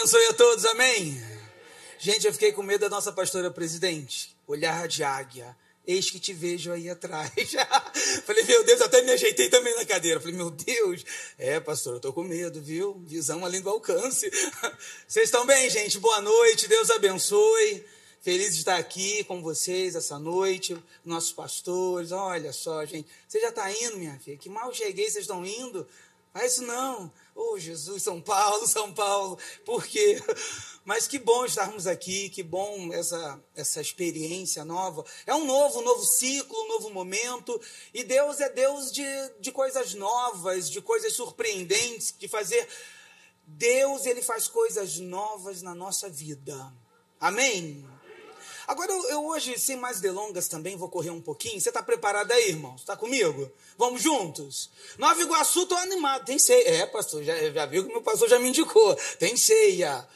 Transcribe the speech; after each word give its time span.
abençoe 0.00 0.26
a 0.28 0.32
todos, 0.32 0.64
amém? 0.64 1.22
Gente, 1.98 2.26
eu 2.26 2.32
fiquei 2.32 2.52
com 2.52 2.62
medo 2.62 2.80
da 2.80 2.88
nossa 2.88 3.12
pastora 3.12 3.50
presidente. 3.50 4.34
Olhar 4.46 4.88
de 4.88 5.04
águia. 5.04 5.54
Eis 5.86 6.10
que 6.10 6.18
te 6.18 6.32
vejo 6.32 6.72
aí 6.72 6.88
atrás. 6.88 7.30
Falei, 8.24 8.42
meu 8.44 8.64
Deus, 8.64 8.80
até 8.80 9.02
me 9.02 9.10
ajeitei 9.10 9.50
também 9.50 9.76
na 9.76 9.84
cadeira. 9.84 10.18
Falei, 10.18 10.34
meu 10.34 10.50
Deus. 10.50 11.04
É, 11.36 11.60
pastor, 11.60 11.94
eu 11.96 12.00
tô 12.00 12.14
com 12.14 12.22
medo, 12.22 12.62
viu? 12.62 12.94
Visão 13.06 13.44
além 13.44 13.60
do 13.60 13.68
alcance. 13.68 14.30
Vocês 15.06 15.26
estão 15.26 15.44
bem, 15.44 15.68
gente? 15.68 15.98
Boa 15.98 16.22
noite, 16.22 16.66
Deus 16.66 16.88
abençoe. 16.88 17.84
Feliz 18.22 18.54
de 18.54 18.60
estar 18.60 18.76
aqui 18.76 19.22
com 19.24 19.42
vocês 19.42 19.94
essa 19.94 20.18
noite, 20.18 20.82
nossos 21.04 21.32
pastores. 21.32 22.10
Olha 22.10 22.54
só, 22.54 22.84
gente. 22.86 23.08
Você 23.28 23.38
já 23.40 23.48
está 23.48 23.70
indo, 23.70 23.98
minha 23.98 24.18
filha? 24.18 24.36
Que 24.38 24.48
mal 24.48 24.72
cheguei, 24.72 25.10
vocês 25.10 25.24
estão 25.24 25.44
indo? 25.44 25.86
Faz 26.32 26.52
isso 26.52 26.62
não. 26.62 27.12
Oh, 27.34 27.58
Jesus, 27.58 28.02
São 28.02 28.20
Paulo, 28.20 28.66
São 28.66 28.92
Paulo. 28.92 29.38
Por 29.64 29.86
quê? 29.86 30.20
Mas 30.84 31.06
que 31.06 31.18
bom 31.18 31.44
estarmos 31.44 31.86
aqui, 31.86 32.28
que 32.30 32.42
bom 32.42 32.92
essa, 32.92 33.40
essa 33.54 33.80
experiência 33.80 34.64
nova. 34.64 35.04
É 35.26 35.34
um 35.34 35.44
novo, 35.44 35.78
um 35.80 35.82
novo 35.82 36.04
ciclo, 36.04 36.56
um 36.64 36.68
novo 36.68 36.90
momento. 36.90 37.60
E 37.94 38.02
Deus 38.02 38.40
é 38.40 38.48
Deus 38.48 38.90
de, 38.90 39.04
de 39.40 39.52
coisas 39.52 39.94
novas, 39.94 40.70
de 40.70 40.80
coisas 40.80 41.12
surpreendentes, 41.12 42.14
de 42.18 42.26
fazer. 42.28 42.66
Deus, 43.46 44.06
ele 44.06 44.22
faz 44.22 44.48
coisas 44.48 44.98
novas 44.98 45.62
na 45.62 45.74
nossa 45.74 46.08
vida. 46.08 46.72
Amém? 47.20 47.86
Agora, 48.70 48.92
eu, 48.92 49.04
eu, 49.08 49.26
hoje, 49.26 49.58
sem 49.58 49.76
mais 49.76 50.00
delongas 50.00 50.46
também, 50.46 50.76
vou 50.76 50.88
correr 50.88 51.10
um 51.10 51.20
pouquinho. 51.20 51.60
Você 51.60 51.70
está 51.70 51.82
preparado 51.82 52.30
aí, 52.30 52.50
irmão? 52.50 52.76
Está 52.76 52.96
comigo? 52.96 53.50
Vamos 53.76 54.00
juntos? 54.00 54.70
Nova 54.96 55.20
Iguaçu, 55.20 55.64
estou 55.64 55.76
animado. 55.76 56.24
Tem 56.24 56.38
ceia. 56.38 56.68
É, 56.68 56.86
pastor, 56.86 57.24
já, 57.24 57.36
já 57.50 57.66
viu 57.66 57.84
que 57.84 57.92
meu 57.92 58.00
pastor 58.00 58.28
já 58.28 58.38
me 58.38 58.48
indicou. 58.48 58.94
Tem 59.18 59.36
ceia. 59.36 60.06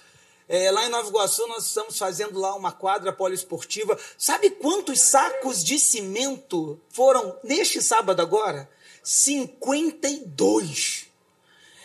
É, 0.48 0.70
lá 0.70 0.86
em 0.86 0.88
Nova 0.88 1.08
Iguaçu, 1.08 1.44
nós 1.48 1.66
estamos 1.66 1.98
fazendo 1.98 2.38
lá 2.38 2.54
uma 2.54 2.70
quadra 2.70 3.12
poliesportiva. 3.12 3.98
Sabe 4.16 4.50
quantos 4.50 5.00
sacos 5.00 5.64
de 5.64 5.76
cimento 5.76 6.80
foram 6.90 7.36
neste 7.42 7.82
sábado 7.82 8.22
agora? 8.22 8.70
52. 9.02 11.06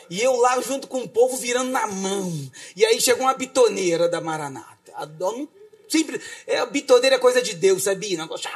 E 0.07 0.21
eu 0.21 0.35
lá 0.35 0.61
junto 0.61 0.87
com 0.87 0.99
o 0.99 1.09
povo 1.09 1.35
virando 1.35 1.71
na 1.71 1.87
mão. 1.87 2.31
E 2.75 2.85
aí 2.85 3.01
chegou 3.01 3.23
uma 3.23 3.33
bitoneira 3.33 4.07
da 4.07 4.21
Maranata. 4.21 4.93
A 4.93 5.05
dona 5.05 5.47
Sempre, 5.89 6.21
é, 6.45 6.63
bitoneira 6.67 7.15
é 7.15 7.19
coisa 7.19 7.41
de 7.41 7.55
Deus, 7.55 7.83
sabia? 7.83 8.17
Negócio, 8.17 8.49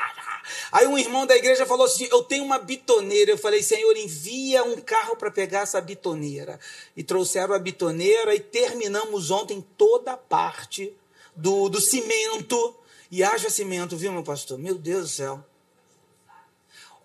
Aí 0.71 0.87
um 0.87 0.97
irmão 0.97 1.25
da 1.25 1.35
igreja 1.35 1.65
falou 1.65 1.85
assim: 1.85 2.07
Eu 2.11 2.23
tenho 2.23 2.43
uma 2.43 2.59
bitoneira. 2.59 3.31
Eu 3.31 3.37
falei, 3.37 3.63
Senhor, 3.63 3.95
envia 3.97 4.63
um 4.63 4.79
carro 4.79 5.15
para 5.15 5.31
pegar 5.31 5.61
essa 5.61 5.81
bitoneira. 5.81 6.59
E 6.95 7.03
trouxeram 7.03 7.53
a 7.53 7.59
bitoneira 7.59 8.35
e 8.35 8.39
terminamos 8.39 9.31
ontem 9.31 9.65
toda 9.77 10.13
a 10.13 10.17
parte 10.17 10.95
do, 11.35 11.69
do 11.69 11.81
cimento. 11.81 12.75
E 13.09 13.23
haja 13.23 13.49
cimento, 13.49 13.97
viu, 13.97 14.11
meu 14.11 14.23
pastor? 14.23 14.57
Meu 14.57 14.75
Deus 14.75 15.01
do 15.03 15.09
céu. 15.09 15.45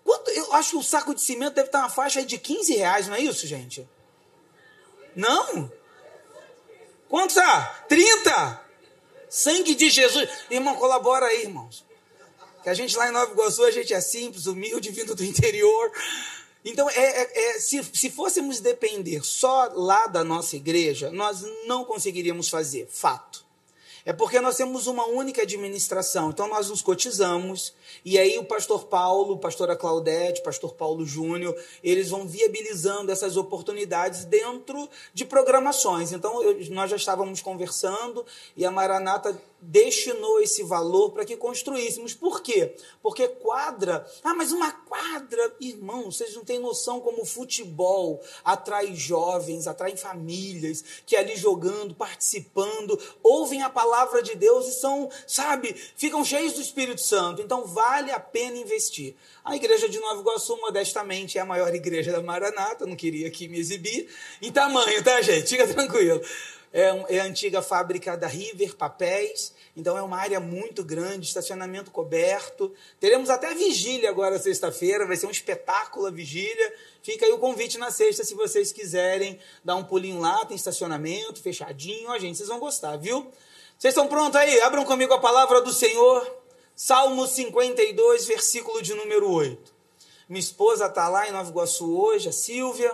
Quanto, 0.03 0.31
eu 0.31 0.53
acho 0.53 0.71
que 0.71 0.77
o 0.77 0.83
saco 0.83 1.13
de 1.13 1.21
cimento 1.21 1.53
deve 1.53 1.67
estar 1.67 1.79
uma 1.79 1.89
faixa 1.89 2.23
de 2.23 2.37
15 2.37 2.75
reais, 2.75 3.07
não 3.07 3.15
é 3.15 3.19
isso, 3.19 3.45
gente? 3.45 3.87
Não? 5.15 5.71
Quanto 7.07 7.29
está? 7.29 7.85
30? 7.87 8.68
Sangue 9.29 9.75
de 9.75 9.89
Jesus. 9.89 10.27
Irmão, 10.49 10.75
colabora 10.75 11.27
aí, 11.27 11.43
irmãos. 11.43 11.85
Que 12.63 12.69
a 12.69 12.73
gente 12.73 12.97
lá 12.97 13.07
em 13.07 13.11
Nova 13.11 13.31
Iguaçu, 13.31 13.63
a 13.63 13.71
gente 13.71 13.93
é 13.93 14.01
simples, 14.01 14.47
humilde, 14.47 14.91
vindo 14.91 15.15
do 15.15 15.23
interior. 15.23 15.91
Então, 16.65 16.89
é, 16.89 16.99
é, 16.99 17.55
é, 17.55 17.59
se, 17.59 17.81
se 17.93 18.09
fôssemos 18.09 18.59
depender 18.59 19.23
só 19.23 19.71
lá 19.73 20.07
da 20.07 20.23
nossa 20.23 20.55
igreja, 20.55 21.09
nós 21.11 21.41
não 21.65 21.85
conseguiríamos 21.85 22.49
fazer, 22.49 22.87
fato. 22.91 23.45
É 24.09 24.13
porque 24.13 24.41
nós 24.41 24.57
temos 24.57 24.87
uma 24.87 25.05
única 25.05 25.43
administração, 25.43 26.31
então 26.31 26.47
nós 26.47 26.67
nos 26.67 26.81
cotizamos, 26.81 27.75
e 28.03 28.17
aí 28.17 28.39
o 28.39 28.43
pastor 28.43 28.85
Paulo, 28.85 29.37
pastora 29.37 29.75
Claudete, 29.75 30.41
pastor 30.41 30.73
Paulo 30.73 31.05
Júnior, 31.05 31.55
eles 31.83 32.09
vão 32.09 32.27
viabilizando 32.27 33.11
essas 33.11 33.37
oportunidades 33.37 34.25
dentro 34.25 34.89
de 35.13 35.25
programações. 35.25 36.11
Então 36.11 36.41
eu, 36.41 36.57
nós 36.71 36.89
já 36.89 36.95
estávamos 36.95 37.39
conversando 37.39 38.25
e 38.57 38.65
a 38.65 38.71
Maranata 38.71 39.39
destinou 39.61 40.41
esse 40.41 40.63
valor 40.63 41.11
para 41.11 41.25
que 41.25 41.35
construíssemos. 41.35 42.13
Por 42.13 42.41
quê? 42.41 42.75
Porque 43.01 43.27
quadra, 43.27 44.05
ah, 44.23 44.33
mas 44.33 44.51
uma 44.51 44.71
quadra, 44.71 45.55
irmão, 45.59 46.11
vocês 46.11 46.33
não 46.35 46.43
têm 46.43 46.59
noção 46.59 46.99
como 46.99 47.21
o 47.21 47.25
futebol 47.25 48.21
atrai 48.43 48.95
jovens, 48.95 49.67
atrai 49.67 49.95
famílias 49.97 50.83
que 51.05 51.15
ali 51.15 51.35
jogando, 51.35 51.93
participando, 51.93 52.99
ouvem 53.21 53.61
a 53.61 53.69
palavra 53.69 54.21
de 54.21 54.35
Deus 54.35 54.67
e 54.67 54.73
são, 54.73 55.09
sabe, 55.27 55.73
ficam 55.95 56.23
cheios 56.23 56.53
do 56.53 56.61
Espírito 56.61 57.01
Santo. 57.01 57.41
Então 57.41 57.65
vale 57.65 58.11
a 58.11 58.19
pena 58.19 58.57
investir. 58.57 59.15
A 59.43 59.55
igreja 59.55 59.89
de 59.89 59.99
Nova 59.99 60.21
Iguaçu, 60.21 60.57
modestamente, 60.57 61.37
é 61.37 61.41
a 61.41 61.45
maior 61.45 61.73
igreja 61.73 62.11
da 62.11 62.21
Maranata, 62.21 62.85
não 62.85 62.95
queria 62.95 63.27
aqui 63.27 63.47
me 63.47 63.59
exibir, 63.59 64.07
em 64.41 64.51
tamanho, 64.51 65.03
tá, 65.03 65.21
gente? 65.21 65.47
Fica 65.47 65.67
tranquilo 65.67 66.21
é, 66.71 67.15
é 67.15 67.19
a 67.19 67.23
antiga 67.23 67.61
fábrica 67.61 68.15
da 68.15 68.27
River 68.27 68.75
Papéis, 68.75 69.53
então 69.75 69.97
é 69.97 70.01
uma 70.01 70.17
área 70.17 70.39
muito 70.39 70.83
grande, 70.83 71.25
estacionamento 71.25 71.89
coberto. 71.89 72.73
Teremos 72.99 73.29
até 73.29 73.53
vigília 73.53 74.09
agora 74.09 74.37
sexta-feira, 74.37 75.05
vai 75.05 75.17
ser 75.17 75.25
um 75.25 75.31
espetáculo 75.31 76.05
a 76.05 76.11
vigília. 76.11 76.73
Fica 77.01 77.25
aí 77.25 77.31
o 77.31 77.39
convite 77.39 77.77
na 77.77 77.89
sexta, 77.89 78.23
se 78.23 78.35
vocês 78.35 78.71
quiserem 78.71 79.39
dar 79.63 79.75
um 79.75 79.83
pulinho 79.83 80.19
lá, 80.19 80.45
tem 80.45 80.55
estacionamento 80.55 81.41
fechadinho, 81.41 82.09
ó, 82.09 82.19
gente, 82.19 82.37
vocês 82.37 82.49
vão 82.49 82.59
gostar, 82.59 82.97
viu? 82.97 83.31
Vocês 83.77 83.93
estão 83.93 84.07
prontos 84.07 84.35
aí? 84.35 84.61
Abram 84.61 84.85
comigo 84.85 85.13
a 85.13 85.19
palavra 85.19 85.61
do 85.61 85.71
Senhor. 85.71 86.39
Salmo 86.75 87.27
52, 87.27 88.25
versículo 88.25 88.81
de 88.81 88.93
número 88.93 89.29
8. 89.31 89.73
Minha 90.29 90.39
esposa 90.39 90.85
está 90.85 91.09
lá 91.09 91.27
em 91.27 91.31
Nova 91.31 91.49
Iguaçu 91.49 91.97
hoje, 91.97 92.29
a 92.29 92.31
Silvia 92.31 92.91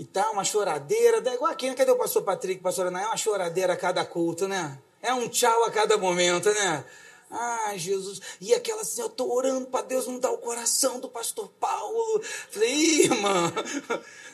e 0.00 0.04
tá 0.06 0.30
uma 0.30 0.42
choradeira, 0.44 1.18
igual 1.34 1.52
aqui, 1.52 1.68
né? 1.68 1.74
cadê 1.74 1.90
o 1.90 1.96
pastor 1.96 2.22
Patrick, 2.22 2.62
pastor 2.62 2.86
Ana? 2.86 3.02
É 3.02 3.06
uma 3.08 3.18
choradeira 3.18 3.74
a 3.74 3.76
cada 3.76 4.02
culto, 4.02 4.48
né? 4.48 4.78
É 5.02 5.12
um 5.12 5.28
tchau 5.28 5.62
a 5.64 5.70
cada 5.70 5.98
momento, 5.98 6.48
né? 6.54 6.82
Ah, 7.30 7.74
Jesus. 7.76 8.18
E 8.40 8.54
aquela 8.54 8.80
assim, 8.80 9.02
eu 9.02 9.08
estou 9.08 9.30
orando 9.30 9.66
para 9.66 9.84
Deus 9.84 10.06
mudar 10.06 10.30
o 10.30 10.38
coração 10.38 11.00
do 11.00 11.08
pastor 11.10 11.50
Paulo. 11.60 12.22
Falei, 12.48 13.02
irmã, 13.02 13.52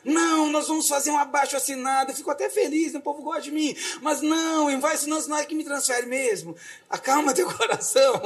não, 0.05 0.49
nós 0.53 0.69
vamos 0.69 0.87
fazer 0.87 1.11
um 1.11 1.19
abaixo 1.19 1.57
assinado. 1.57 2.13
Eu 2.13 2.17
fico 2.17 2.31
até 2.31 2.49
feliz, 2.49 2.93
né? 2.93 3.01
o 3.01 3.03
povo 3.03 3.23
gosta 3.23 3.43
de 3.43 3.51
mim. 3.51 3.77
Mas 4.01 4.23
não, 4.23 4.81
vai, 4.81 4.97
senão, 4.97 5.21
senão 5.21 5.37
é 5.37 5.45
que 5.45 5.57
me 5.57 5.65
transfere 5.65 6.07
mesmo. 6.07 6.55
Acalma 6.89 7.35
teu 7.35 7.53
coração. 7.53 8.23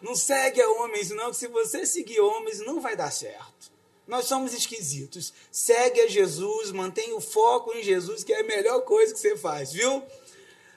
Não 0.00 0.14
segue 0.14 0.62
a 0.62 0.70
homens, 0.70 1.10
não, 1.10 1.32
que 1.32 1.36
se 1.36 1.48
você 1.48 1.84
seguir 1.84 2.20
homens, 2.20 2.60
não 2.60 2.80
vai 2.80 2.94
dar 2.94 3.10
certo. 3.10 3.74
Nós 4.06 4.26
somos 4.26 4.52
esquisitos. 4.52 5.32
Segue 5.50 6.00
a 6.02 6.08
Jesus, 6.08 6.70
mantenha 6.72 7.16
o 7.16 7.20
foco 7.20 7.72
em 7.72 7.82
Jesus, 7.82 8.22
que 8.22 8.32
é 8.32 8.40
a 8.40 8.44
melhor 8.44 8.80
coisa 8.82 9.14
que 9.14 9.20
você 9.20 9.36
faz, 9.36 9.72
viu? 9.72 10.02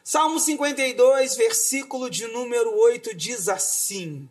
Salmo 0.03 0.39
52, 0.39 1.35
versículo 1.35 2.09
de 2.09 2.27
número 2.27 2.73
8 2.79 3.13
diz 3.13 3.49
assim: 3.49 4.29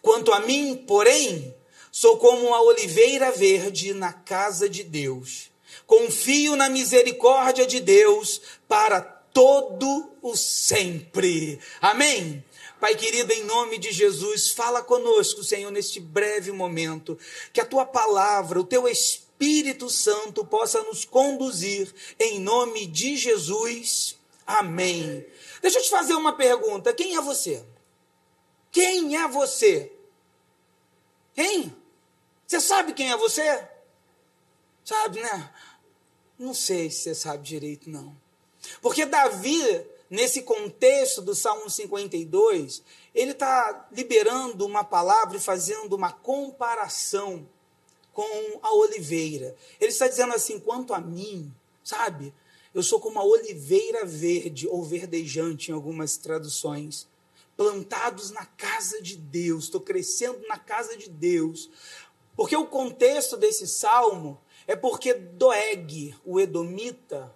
Quanto 0.00 0.32
a 0.32 0.40
mim, 0.40 0.82
porém, 0.86 1.54
sou 1.92 2.16
como 2.16 2.46
uma 2.46 2.62
oliveira 2.62 3.30
verde 3.30 3.92
na 3.92 4.12
casa 4.12 4.68
de 4.68 4.82
Deus. 4.82 5.50
Confio 5.86 6.56
na 6.56 6.70
misericórdia 6.70 7.66
de 7.66 7.80
Deus 7.80 8.40
para 8.66 9.00
todo 9.02 10.10
o 10.22 10.34
sempre. 10.34 11.60
Amém. 11.80 12.42
Pai 12.84 12.96
querido, 12.96 13.32
em 13.32 13.44
nome 13.44 13.78
de 13.78 13.90
Jesus, 13.90 14.50
fala 14.50 14.82
conosco, 14.82 15.42
Senhor, 15.42 15.70
neste 15.70 15.98
breve 15.98 16.52
momento, 16.52 17.18
que 17.50 17.58
a 17.58 17.64
tua 17.64 17.86
palavra, 17.86 18.60
o 18.60 18.66
teu 18.66 18.86
Espírito 18.86 19.88
Santo 19.88 20.44
possa 20.44 20.82
nos 20.82 21.02
conduzir, 21.02 21.90
em 22.20 22.38
nome 22.38 22.86
de 22.86 23.16
Jesus. 23.16 24.18
Amém. 24.46 25.24
Deixa 25.62 25.78
eu 25.78 25.82
te 25.82 25.88
fazer 25.88 26.12
uma 26.12 26.36
pergunta: 26.36 26.92
quem 26.92 27.16
é 27.16 27.22
você? 27.22 27.64
Quem 28.70 29.16
é 29.16 29.26
você? 29.28 29.90
Quem? 31.32 31.74
Você 32.46 32.60
sabe 32.60 32.92
quem 32.92 33.10
é 33.10 33.16
você? 33.16 33.66
Sabe, 34.84 35.20
né? 35.22 35.54
Não 36.38 36.52
sei 36.52 36.90
se 36.90 37.04
você 37.04 37.14
sabe 37.14 37.44
direito, 37.44 37.88
não. 37.88 38.14
Porque 38.82 39.06
Davi 39.06 39.86
nesse 40.14 40.42
contexto 40.42 41.20
do 41.20 41.34
Salmo 41.34 41.68
52, 41.68 42.82
ele 43.14 43.32
está 43.32 43.88
liberando 43.90 44.64
uma 44.64 44.84
palavra 44.84 45.36
e 45.36 45.40
fazendo 45.40 45.94
uma 45.94 46.12
comparação 46.12 47.46
com 48.12 48.60
a 48.62 48.72
oliveira. 48.74 49.56
Ele 49.80 49.90
está 49.90 50.06
dizendo 50.06 50.32
assim: 50.32 50.60
quanto 50.60 50.94
a 50.94 51.00
mim, 51.00 51.52
sabe, 51.82 52.32
eu 52.72 52.82
sou 52.82 53.00
como 53.00 53.18
a 53.18 53.24
oliveira 53.24 54.06
verde 54.06 54.68
ou 54.68 54.84
verdejante 54.84 55.70
em 55.70 55.74
algumas 55.74 56.16
traduções, 56.16 57.08
plantados 57.56 58.30
na 58.30 58.46
casa 58.46 59.02
de 59.02 59.16
Deus, 59.16 59.64
estou 59.64 59.80
crescendo 59.80 60.46
na 60.46 60.58
casa 60.58 60.96
de 60.96 61.10
Deus. 61.10 61.68
Porque 62.36 62.56
o 62.56 62.66
contexto 62.66 63.36
desse 63.36 63.66
salmo 63.66 64.40
é 64.66 64.74
porque 64.74 65.14
Doeg, 65.14 66.14
o 66.24 66.40
Edomita, 66.40 67.32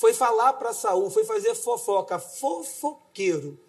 foi 0.00 0.14
falar 0.14 0.54
para 0.54 0.72
Saul, 0.72 1.10
foi 1.10 1.26
fazer 1.26 1.54
fofoca, 1.54 2.18
fofoqueiro. 2.18 3.60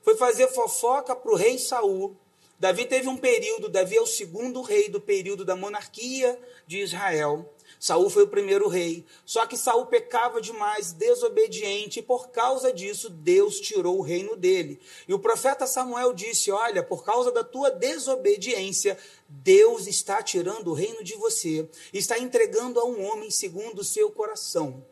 Foi 0.00 0.16
fazer 0.16 0.48
fofoca 0.48 1.14
para 1.14 1.30
o 1.30 1.36
rei 1.36 1.58
Saul. 1.58 2.16
Davi 2.58 2.86
teve 2.86 3.06
um 3.06 3.18
período, 3.18 3.68
Davi 3.68 3.98
é 3.98 4.00
o 4.00 4.06
segundo 4.06 4.62
rei 4.62 4.88
do 4.88 4.98
período 4.98 5.44
da 5.44 5.54
monarquia 5.54 6.40
de 6.66 6.78
Israel. 6.78 7.52
Saul 7.78 8.08
foi 8.08 8.22
o 8.22 8.28
primeiro 8.28 8.66
rei. 8.66 9.04
Só 9.26 9.44
que 9.44 9.58
Saul 9.58 9.84
pecava 9.84 10.40
demais, 10.40 10.94
desobediente, 10.94 11.98
e 11.98 12.02
por 12.02 12.30
causa 12.30 12.72
disso 12.72 13.10
Deus 13.10 13.60
tirou 13.60 13.98
o 13.98 14.02
reino 14.02 14.36
dele. 14.36 14.80
E 15.06 15.12
o 15.12 15.18
profeta 15.18 15.66
Samuel 15.66 16.14
disse: 16.14 16.50
Olha, 16.50 16.82
por 16.82 17.04
causa 17.04 17.30
da 17.30 17.44
tua 17.44 17.70
desobediência, 17.70 18.96
Deus 19.28 19.86
está 19.86 20.22
tirando 20.22 20.68
o 20.68 20.74
reino 20.74 21.04
de 21.04 21.14
você, 21.16 21.68
está 21.92 22.18
entregando 22.18 22.80
a 22.80 22.86
um 22.86 23.04
homem 23.04 23.30
segundo 23.30 23.80
o 23.80 23.84
seu 23.84 24.10
coração. 24.10 24.82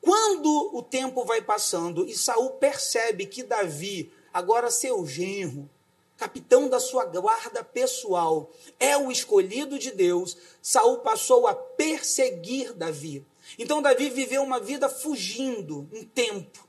Quando 0.00 0.70
o 0.74 0.82
tempo 0.82 1.24
vai 1.24 1.42
passando 1.42 2.06
e 2.06 2.16
Saul 2.16 2.50
percebe 2.52 3.26
que 3.26 3.42
Davi, 3.42 4.12
agora 4.32 4.70
seu 4.70 5.06
genro, 5.06 5.68
capitão 6.16 6.68
da 6.68 6.78
sua 6.78 7.04
guarda 7.04 7.64
pessoal, 7.64 8.50
é 8.78 8.96
o 8.96 9.10
escolhido 9.10 9.78
de 9.78 9.90
Deus, 9.90 10.36
Saul 10.60 10.98
passou 10.98 11.46
a 11.46 11.54
perseguir 11.54 12.72
Davi. 12.74 13.24
Então 13.58 13.82
Davi 13.82 14.10
viveu 14.10 14.42
uma 14.42 14.60
vida 14.60 14.88
fugindo 14.88 15.88
um 15.92 16.04
tempo. 16.04 16.66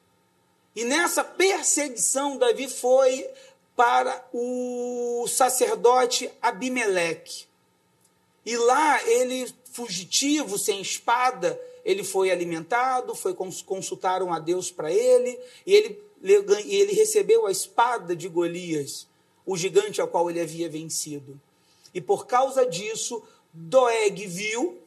E 0.75 0.83
nessa 0.85 1.23
perseguição 1.23 2.37
Davi 2.37 2.67
foi 2.67 3.29
para 3.75 4.25
o 4.33 5.25
sacerdote 5.27 6.31
Abimeleque. 6.41 7.45
E 8.45 8.57
lá 8.57 9.03
ele 9.07 9.53
fugitivo, 9.71 10.57
sem 10.57 10.81
espada, 10.81 11.59
ele 11.83 12.03
foi 12.03 12.31
alimentado, 12.31 13.15
foi 13.15 13.33
consultaram 13.33 14.33
a 14.33 14.39
Deus 14.39 14.71
para 14.71 14.91
ele, 14.91 15.39
e 15.65 15.73
ele, 15.73 16.03
ele 16.65 16.93
recebeu 16.93 17.45
a 17.45 17.51
espada 17.51 18.15
de 18.15 18.27
Golias 18.27 19.07
o 19.45 19.57
gigante 19.57 19.99
ao 19.99 20.07
qual 20.07 20.29
ele 20.29 20.39
havia 20.39 20.69
vencido. 20.69 21.39
E 21.93 21.99
por 21.99 22.25
causa 22.25 22.65
disso, 22.65 23.23
Doeg 23.53 24.27
viu, 24.27 24.79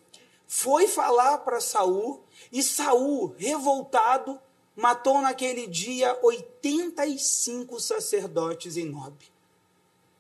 foi 0.46 0.86
falar 0.86 1.38
para 1.38 1.60
Saul, 1.60 2.22
e 2.52 2.62
Saul, 2.62 3.34
revoltado, 3.36 4.38
matou 4.76 5.20
naquele 5.20 5.66
dia 5.66 6.18
85 6.22 7.78
sacerdotes 7.80 8.76
em 8.76 8.86
Nob, 8.86 9.16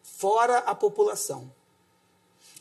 fora 0.02 0.58
a 0.58 0.74
população. 0.74 1.50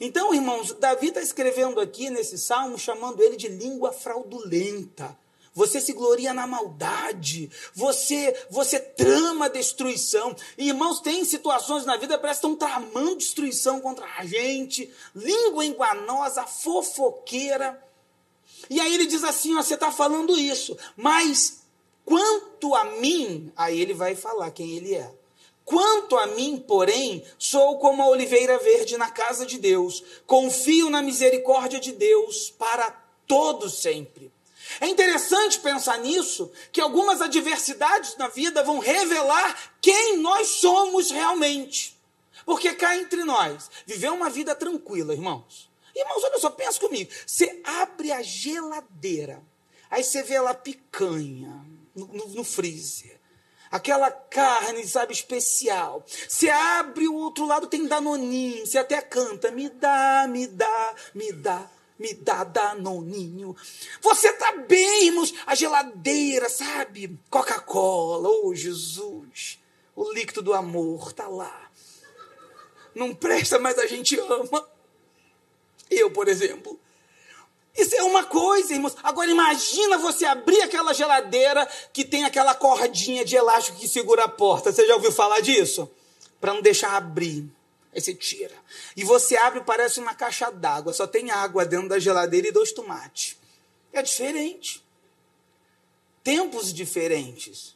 Então, 0.06 0.34
irmãos, 0.34 0.74
Davi 0.74 1.08
está 1.08 1.22
escrevendo 1.22 1.80
aqui 1.80 2.10
nesse 2.10 2.38
salmo, 2.38 2.78
chamando 2.78 3.22
ele 3.22 3.38
de 3.38 3.48
língua 3.48 3.94
fraudulenta 3.94 5.18
você 5.54 5.80
se 5.80 5.94
gloria 5.94 6.34
na 6.34 6.48
maldade, 6.48 7.50
você 7.74 8.36
você 8.50 8.80
trama 8.80 9.50
destruição. 9.50 10.36
E, 10.58 10.70
irmãos, 10.70 11.00
tem 11.00 11.24
situações 11.24 11.86
na 11.86 11.96
vida 11.96 12.16
que 12.16 12.22
parece 12.22 12.42
que 12.42 12.48
estão 12.48 12.58
tramando 12.58 13.18
destruição 13.18 13.80
contra 13.80 14.06
a 14.18 14.26
gente, 14.26 14.92
língua 15.16 15.64
enganosa, 15.64 16.48
fofoqueira. 16.48 17.80
E 18.70 18.80
aí 18.80 18.94
ele 18.96 19.06
diz 19.06 19.24
assim: 19.24 19.56
ó, 19.56 19.62
você 19.62 19.76
está 19.76 19.92
falando 19.92 20.36
isso, 20.36 20.76
mas 20.98 21.62
quanto 22.04 22.74
a 22.74 22.86
mim, 22.86 23.52
aí 23.56 23.80
ele 23.80 23.94
vai 23.94 24.16
falar 24.16 24.50
quem 24.50 24.76
ele 24.76 24.96
é. 24.96 25.14
Quanto 25.66 26.18
a 26.18 26.28
mim, 26.28 26.58
porém, 26.68 27.24
sou 27.38 27.80
como 27.80 28.04
a 28.04 28.08
oliveira 28.08 28.58
verde 28.60 28.98
na 28.98 29.10
casa 29.10 29.46
de 29.46 29.58
Deus, 29.58 30.04
confio 30.26 30.90
na 30.90 31.02
misericórdia 31.02 31.80
de 31.80 31.94
Deus 31.94 32.50
para 32.50 32.92
todos 33.26 33.82
sempre. 33.82 34.32
É 34.82 34.88
interessante 34.88 35.60
pensar 35.60 36.00
nisso, 36.00 36.52
que 36.72 36.82
algumas 36.82 37.22
adversidades 37.22 38.18
na 38.18 38.28
vida 38.28 38.64
vão 38.64 38.80
revelar 38.80 39.74
quem 39.82 40.18
nós 40.18 40.48
somos 40.48 41.12
realmente. 41.12 41.98
Porque 42.46 42.74
cá 42.74 42.98
entre 42.98 43.24
nós, 43.24 43.70
viver 43.86 44.12
uma 44.12 44.30
vida 44.30 44.54
tranquila, 44.56 45.14
irmãos. 45.14 45.72
Irmãos, 45.96 46.24
olha 46.24 46.40
só, 46.40 46.50
pensa 46.50 46.80
comigo. 46.80 47.12
Você 47.26 47.62
abre 47.64 48.12
a 48.12 48.22
geladeira, 48.22 49.42
aí 49.90 50.04
você 50.04 50.24
vê 50.24 50.40
lá 50.40 50.54
picanha 50.54 51.66
no, 51.96 52.08
no, 52.08 52.28
no 52.30 52.44
freezer 52.44 53.23
aquela 53.74 54.12
carne, 54.12 54.88
sabe, 54.88 55.14
especial. 55.14 56.06
Você 56.06 56.48
abre 56.48 57.08
o 57.08 57.16
outro 57.16 57.48
lado, 57.48 57.66
tem 57.66 57.88
danoninho, 57.88 58.68
você 58.68 58.78
até 58.78 59.02
canta, 59.02 59.50
me 59.50 59.68
dá, 59.68 60.28
me 60.30 60.46
dá, 60.46 60.96
me 61.16 61.34
dá 61.34 61.68
me 61.98 62.14
dá 62.14 62.44
danoninho. 62.44 63.56
Você 64.02 64.34
tá 64.34 64.52
bem, 64.68 65.06
irmãos? 65.06 65.34
A 65.46 65.56
geladeira, 65.56 66.50
sabe? 66.50 67.18
Coca-Cola, 67.30 68.28
oh 68.28 68.54
Jesus. 68.54 69.60
O 69.96 70.12
líquido 70.12 70.42
do 70.42 70.54
amor 70.54 71.14
tá 71.14 71.28
lá. 71.28 71.72
Não 72.94 73.14
presta, 73.16 73.58
mas 73.58 73.78
a 73.78 73.88
gente 73.88 74.20
ama. 74.20 74.68
Eu, 75.90 76.12
por 76.12 76.28
exemplo. 76.28 76.78
Isso 77.76 77.96
é 77.96 78.04
uma 78.04 78.24
coisa, 78.24 78.74
irmãos. 78.74 78.96
Agora 79.02 79.30
imagina 79.30 79.98
você 79.98 80.26
abrir 80.26 80.62
aquela 80.62 80.94
geladeira 80.94 81.68
que 81.92 82.06
tem 82.06 82.24
aquela 82.24 82.54
cordinha 82.54 83.26
de 83.26 83.36
elástico 83.36 83.80
que 83.80 83.88
segura 83.88 84.26
a 84.26 84.30
porta. 84.30 84.72
Você 84.72 84.86
já 84.86 84.94
ouviu 84.96 85.12
falar 85.12 85.40
disso? 85.40 85.90
Para 86.40 86.54
não 86.54 86.62
deixar 86.62 86.96
abrir. 86.96 87.50
Aí 87.94 88.00
você 88.00 88.14
tira. 88.14 88.56
E 88.96 89.04
você 89.04 89.36
abre, 89.38 89.62
parece 89.62 90.00
uma 90.00 90.14
caixa 90.14 90.52
d'água. 90.52 90.94
Só 90.94 91.08
tem 91.08 91.32
água 91.32 91.66
dentro 91.66 91.90
da 91.90 91.98
geladeira 91.98 92.48
e 92.48 92.52
dois 92.52 92.72
tomates. 92.72 93.38
É 93.92 94.02
diferente. 94.04 94.84
Tempos 96.24 96.72
diferentes. 96.72 97.76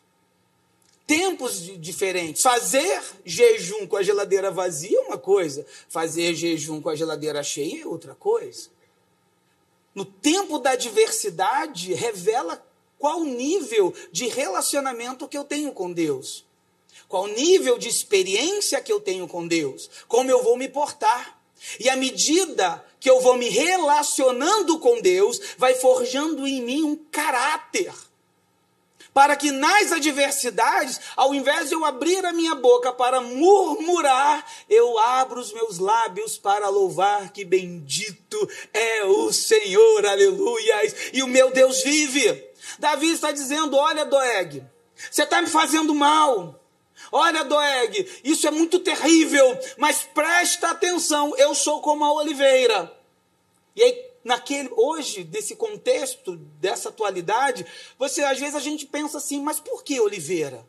Tempos 1.08 1.60
diferentes. 1.80 2.44
Fazer 2.44 3.02
jejum 3.26 3.88
com 3.88 3.98
a 3.98 4.04
geladeira 4.04 4.52
vazia 4.52 4.98
é 4.98 5.02
uma 5.02 5.18
coisa. 5.18 5.66
Fazer 5.90 6.36
jejum 6.36 6.82
com 6.82 6.90
a 6.90 6.96
geladeira 6.96 7.42
cheia 7.42 7.84
é 7.84 7.88
outra 7.88 8.14
coisa. 8.14 8.70
No 9.98 10.06
tempo 10.06 10.60
da 10.60 10.76
diversidade, 10.76 11.92
revela 11.96 12.64
qual 13.00 13.24
nível 13.24 13.92
de 14.12 14.28
relacionamento 14.28 15.28
que 15.28 15.36
eu 15.36 15.44
tenho 15.44 15.72
com 15.72 15.92
Deus. 15.92 16.46
Qual 17.08 17.26
nível 17.26 17.80
de 17.80 17.90
experiência 17.90 18.80
que 18.80 18.94
eu 18.94 19.00
tenho 19.00 19.28
com 19.28 19.48
Deus? 19.48 19.90
Como 20.08 20.30
eu 20.30 20.44
vou 20.44 20.56
me 20.56 20.70
portar? 20.70 21.42
E 21.80 21.90
à 21.90 21.96
medida 21.96 22.86
que 23.00 23.10
eu 23.10 23.20
vou 23.22 23.38
me 23.38 23.50
relacionando 23.50 24.78
com 24.78 25.02
Deus, 25.02 25.42
vai 25.58 25.74
forjando 25.74 26.46
em 26.46 26.62
mim 26.62 26.84
um 26.84 26.96
caráter. 26.96 27.92
Para 29.18 29.36
que 29.36 29.50
nas 29.50 29.92
adversidades, 29.92 31.02
ao 31.16 31.34
invés 31.34 31.70
de 31.70 31.74
eu 31.74 31.84
abrir 31.84 32.24
a 32.24 32.32
minha 32.32 32.54
boca 32.54 32.94
para 32.94 33.20
murmurar, 33.20 34.46
eu 34.70 34.96
abro 35.00 35.40
os 35.40 35.52
meus 35.52 35.80
lábios 35.80 36.38
para 36.38 36.70
louvar 36.70 37.34
que 37.34 37.44
bendito 37.44 38.38
é 38.72 39.06
o 39.06 39.34
Senhor, 39.34 40.06
aleluias, 40.06 40.96
e 41.14 41.24
o 41.24 41.28
meu 41.28 41.50
Deus 41.50 41.82
vive. 41.82 42.48
Davi 42.78 43.10
está 43.10 43.32
dizendo: 43.32 43.76
Olha, 43.76 44.06
Doeg, 44.06 44.64
você 45.10 45.24
está 45.24 45.42
me 45.42 45.48
fazendo 45.48 45.96
mal. 45.96 46.64
Olha, 47.12 47.44
Doeg, 47.44 48.22
isso 48.24 48.48
é 48.48 48.52
muito 48.52 48.78
terrível, 48.78 49.58
mas 49.80 50.04
presta 50.14 50.70
atenção, 50.70 51.36
eu 51.38 51.56
sou 51.56 51.82
como 51.82 52.06
a 52.06 52.14
oliveira. 52.14 52.96
E 53.76 53.82
aí, 53.82 54.07
naquele, 54.28 54.70
hoje, 54.76 55.24
desse 55.24 55.56
contexto, 55.56 56.36
dessa 56.60 56.90
atualidade, 56.90 57.66
você 57.98 58.22
às 58.22 58.38
vezes 58.38 58.56
a 58.56 58.60
gente 58.60 58.86
pensa 58.86 59.20
assim, 59.20 59.42
mas 59.42 59.58
por 59.58 59.86
que 59.86 59.98
oliveira? 60.02 60.68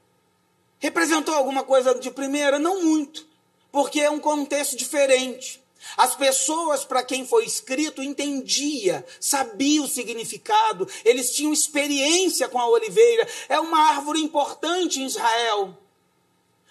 Representou 0.79 1.35
alguma 1.35 1.65
coisa 1.65 1.93
de 1.97 2.09
primeira? 2.09 2.57
Não 2.57 2.85
muito, 2.85 3.27
porque 3.73 4.01
é 4.01 4.09
um 4.09 4.21
contexto 4.21 4.77
diferente. 4.77 5.61
As 5.97 6.15
pessoas 6.15 6.85
para 6.85 7.03
quem 7.03 7.27
foi 7.27 7.45
escrito 7.45 8.01
entendia, 8.01 9.05
sabia 9.21 9.83
o 9.83 9.89
significado, 9.89 10.89
eles 11.05 11.33
tinham 11.33 11.53
experiência 11.53 12.49
com 12.49 12.61
a 12.61 12.69
oliveira. 12.69 13.27
É 13.49 13.59
uma 13.59 13.89
árvore 13.89 14.21
importante 14.21 15.01
em 15.01 15.07
Israel. 15.07 15.77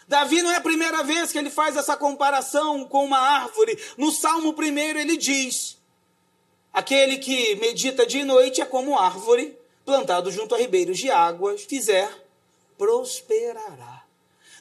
Davi 0.08 0.42
não 0.42 0.52
é 0.52 0.56
a 0.56 0.62
primeira 0.62 1.04
vez 1.04 1.34
que 1.34 1.38
ele 1.38 1.50
faz 1.50 1.76
essa 1.76 1.98
comparação 1.98 2.86
com 2.86 3.04
uma 3.04 3.20
árvore. 3.20 3.78
No 3.98 4.10
Salmo 4.10 4.54
primeiro 4.54 4.98
ele 4.98 5.18
diz: 5.18 5.78
Aquele 6.74 7.18
que 7.18 7.56
medita 7.56 8.06
de 8.06 8.24
noite 8.24 8.62
é 8.62 8.66
como 8.66 8.98
árvore 8.98 9.58
plantado 9.86 10.32
junto 10.32 10.54
a 10.54 10.58
ribeiros 10.58 10.98
de 10.98 11.10
águas, 11.10 11.64
fizer, 11.64 12.10
prosperará. 12.78 14.04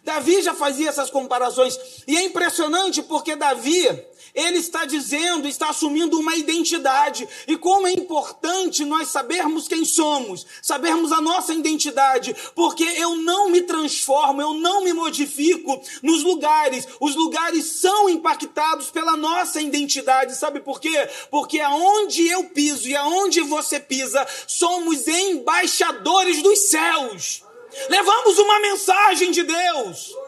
Davi 0.04 0.40
já 0.40 0.54
fazia 0.54 0.88
essas 0.88 1.10
comparações. 1.10 1.76
E 2.06 2.16
é 2.16 2.22
impressionante 2.22 3.02
porque 3.02 3.34
Davi, 3.34 3.88
ele 4.36 4.58
está 4.58 4.84
dizendo, 4.84 5.48
está 5.48 5.70
assumindo 5.70 6.20
uma 6.20 6.36
identidade. 6.36 7.26
E 7.48 7.56
como 7.56 7.86
é 7.86 7.92
importante 7.92 8.84
nós 8.84 9.08
sabermos 9.08 9.66
quem 9.66 9.82
somos, 9.84 10.46
sabermos 10.60 11.10
a 11.10 11.22
nossa 11.22 11.54
identidade, 11.54 12.36
porque 12.54 12.84
eu 12.84 13.16
não 13.16 13.48
me 13.48 13.62
transformo, 13.62 14.42
eu 14.42 14.52
não 14.52 14.84
me 14.84 14.92
modifico 14.92 15.80
nos 16.02 16.22
lugares. 16.22 16.86
Os 17.00 17.16
lugares 17.16 17.64
são 17.64 18.10
impactados 18.10 18.90
pela 18.90 19.16
nossa 19.16 19.58
identidade. 19.60 20.36
Sabe 20.36 20.60
por 20.60 20.80
quê? 20.80 21.08
Porque 21.30 21.58
aonde 21.58 22.28
eu 22.28 22.44
piso 22.50 22.86
e 22.86 22.94
aonde 22.94 23.40
você 23.40 23.80
pisa, 23.80 24.26
somos 24.46 25.08
embaixadores 25.08 26.42
dos 26.42 26.58
céus. 26.68 27.42
Levamos 27.88 28.38
uma 28.38 28.60
mensagem 28.60 29.30
de 29.30 29.42
Deus. 29.42 30.25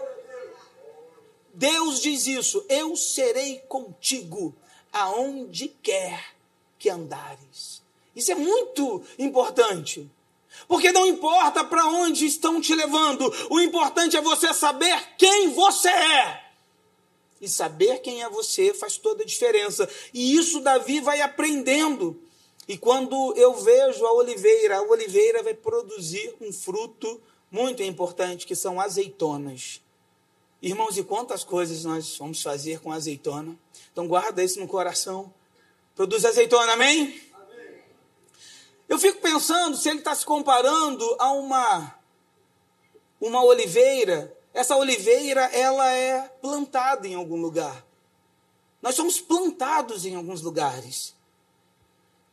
Deus 1.59 2.01
diz 2.01 2.29
isso: 2.29 2.65
Eu 2.69 2.95
serei 2.95 3.59
contigo 3.69 4.55
aonde 4.93 5.67
quer 5.83 6.25
que 6.79 6.89
andares. 6.89 7.83
Isso 8.15 8.31
é 8.31 8.37
muito 8.37 9.03
importante. 9.19 10.09
Porque 10.69 10.93
não 10.93 11.05
importa 11.05 11.65
para 11.65 11.85
onde 11.87 12.27
estão 12.27 12.61
te 12.61 12.73
levando, 12.77 13.33
o 13.51 13.61
importante 13.61 14.17
é 14.17 14.21
você 14.21 14.55
saber 14.55 15.17
quem 15.17 15.51
você 15.51 15.89
é. 15.89 16.45
E 17.41 17.49
saber 17.49 18.03
quem 18.03 18.23
é 18.23 18.31
você 18.31 18.73
faz 18.73 18.97
toda 18.97 19.25
a 19.25 19.27
diferença. 19.27 19.89
E 20.15 20.37
isso 20.37 20.61
Davi 20.61 21.01
vai 21.01 21.21
aprendendo. 21.21 22.23
E 22.69 22.79
quando 22.79 23.35
eu 23.37 23.55
vejo 23.55 24.07
a 24.07 24.13
oliveira, 24.13 24.79
a 24.79 24.83
oliveira 24.83 25.43
vai 25.43 25.55
produzir 25.55 26.37
um 26.41 26.53
fruto 26.53 27.21
muito 27.51 27.83
importante, 27.83 28.47
que 28.47 28.55
são 28.55 28.81
azeitonas. 28.81 29.81
Irmãos, 30.61 30.97
e 30.99 31.05
quantas 31.05 31.45
coisas 31.45 31.85
nós 31.85 32.17
vamos 32.19 32.43
fazer 32.43 32.81
com 32.81 32.93
azeitona? 32.93 33.57
Então 33.93 34.09
guarda 34.09 34.43
isso 34.43 34.59
no 34.59 34.67
coração. 34.67 35.33
Produz 35.95 36.25
azeitona, 36.25 36.73
amém? 36.73 37.23
amém. 37.33 37.83
Eu 38.89 38.99
fico 38.99 39.21
pensando 39.21 39.77
se 39.77 39.89
ele 39.89 40.01
está 40.01 40.15
se 40.15 40.25
comparando 40.25 41.05
a 41.21 41.31
uma, 41.31 41.95
uma 43.21 43.45
oliveira. 43.45 44.37
Essa 44.53 44.77
oliveira, 44.77 45.43
ela 45.53 45.93
é 45.93 46.29
plantada 46.41 47.07
em 47.07 47.15
algum 47.15 47.41
lugar. 47.41 47.87
Nós 48.83 48.97
somos 48.97 49.21
plantados 49.21 50.05
em 50.05 50.17
alguns 50.17 50.43
lugares. 50.43 51.15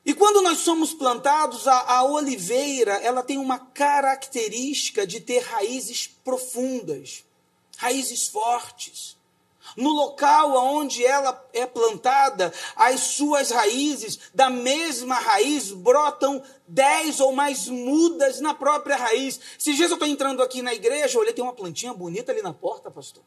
E 0.04 0.14
quando 0.14 0.42
nós 0.42 0.60
somos 0.60 0.94
plantados, 0.94 1.68
a, 1.68 1.80
a, 1.98 2.04
oliveira, 2.04 2.94
ela 3.04 3.24
tem 3.24 3.38
uma 3.38 3.58
característica 3.58 5.06
de 5.06 5.20
ter 5.20 5.40
raízes 5.40 6.08
profundas, 6.24 7.24
raízes 7.76 8.28
fortes. 8.28 9.16
No 9.76 9.90
local 9.90 10.56
onde 10.56 11.04
ela 11.06 11.44
é 11.52 11.66
plantada, 11.66 12.54
as 12.76 13.00
suas 13.02 13.50
raízes, 13.50 14.20
da 14.34 14.50
mesma 14.50 15.16
raiz, 15.16 15.72
brotam 15.72 16.42
dez 16.68 17.20
ou 17.20 17.34
mais 17.34 17.68
mudas 17.68 18.40
na 18.40 18.54
própria 18.54 18.96
raiz. 18.96 19.40
Esses 19.60 19.76
dias 19.76 19.90
eu 19.90 19.96
estou 19.96 20.08
entrando 20.08 20.42
aqui 20.42 20.62
na 20.62 20.74
igreja, 20.74 21.20
olhei, 21.20 21.34
tem 21.34 21.44
uma 21.44 21.54
plantinha 21.54 21.94
bonita 21.94 22.32
ali 22.32 22.42
na 22.42 22.54
porta, 22.54 22.92
pastor. 22.92 23.24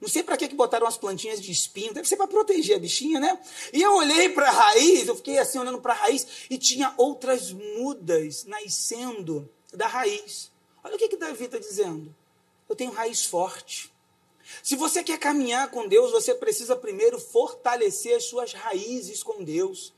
Não 0.00 0.08
sei 0.08 0.22
para 0.22 0.36
que, 0.36 0.46
que 0.46 0.54
botaram 0.54 0.86
as 0.86 0.96
plantinhas 0.96 1.40
de 1.40 1.50
espinho, 1.50 1.92
deve 1.92 2.08
ser 2.08 2.16
para 2.16 2.28
proteger 2.28 2.76
a 2.76 2.78
bichinha, 2.78 3.18
né? 3.18 3.36
E 3.72 3.82
eu 3.82 3.96
olhei 3.96 4.28
para 4.28 4.48
a 4.48 4.52
raiz, 4.52 5.08
eu 5.08 5.16
fiquei 5.16 5.38
assim 5.38 5.58
olhando 5.58 5.80
para 5.80 5.92
a 5.92 5.96
raiz 5.96 6.46
e 6.48 6.56
tinha 6.56 6.94
outras 6.96 7.50
mudas 7.50 8.44
nascendo 8.44 9.50
da 9.72 9.88
raiz. 9.88 10.52
Olha 10.84 10.94
o 10.94 10.98
que, 10.98 11.08
que 11.08 11.16
Davi 11.16 11.44
está 11.44 11.58
dizendo. 11.58 12.14
Eu 12.68 12.76
tenho 12.76 12.92
raiz 12.92 13.24
forte. 13.24 13.92
Se 14.62 14.76
você 14.76 15.02
quer 15.02 15.18
caminhar 15.18 15.70
com 15.70 15.86
Deus, 15.86 16.10
você 16.10 16.34
precisa 16.34 16.76
primeiro 16.76 17.18
fortalecer 17.18 18.16
as 18.16 18.24
suas 18.24 18.52
raízes 18.52 19.22
com 19.22 19.42
Deus. 19.42 19.92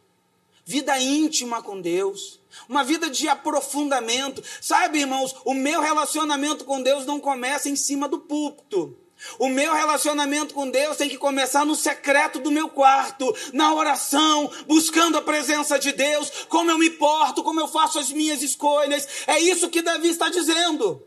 Vida 0.65 0.99
íntima 1.01 1.63
com 1.63 1.81
Deus, 1.81 2.41
uma 2.69 2.85
vida 2.85 3.11
de 3.11 3.29
aprofundamento. 3.29 4.43
Sabe, 4.61 5.01
irmãos, 5.01 5.35
o 5.45 5.55
meu 5.55 5.81
relacionamento 5.81 6.65
com 6.65 6.83
Deus 6.83 7.07
não 7.07 7.19
começa 7.19 7.69
em 7.69 7.77
cima 7.77 8.09
do 8.09 8.21
púlpito. 8.21 8.97
O 9.39 9.49
meu 9.49 9.75
relacionamento 9.75 10.55
com 10.55 10.71
Deus 10.71 10.97
tem 10.97 11.09
que 11.09 11.19
começar 11.19 11.65
no 11.67 11.75
secreto 11.75 12.39
do 12.39 12.51
meu 12.51 12.69
quarto, 12.69 13.35
na 13.53 13.75
oração, 13.75 14.51
buscando 14.67 15.19
a 15.19 15.23
presença 15.23 15.79
de 15.79 15.93
Deus, 15.93 16.31
como 16.49 16.71
eu 16.71 16.79
me 16.79 16.91
porto, 16.91 17.43
como 17.43 17.61
eu 17.61 17.69
faço 17.69 17.99
as 17.99 18.11
minhas 18.11 18.43
escolhas. 18.43 19.07
É 19.27 19.39
isso 19.39 19.69
que 19.69 19.83
Davi 19.83 20.09
está 20.09 20.29
dizendo. 20.29 21.03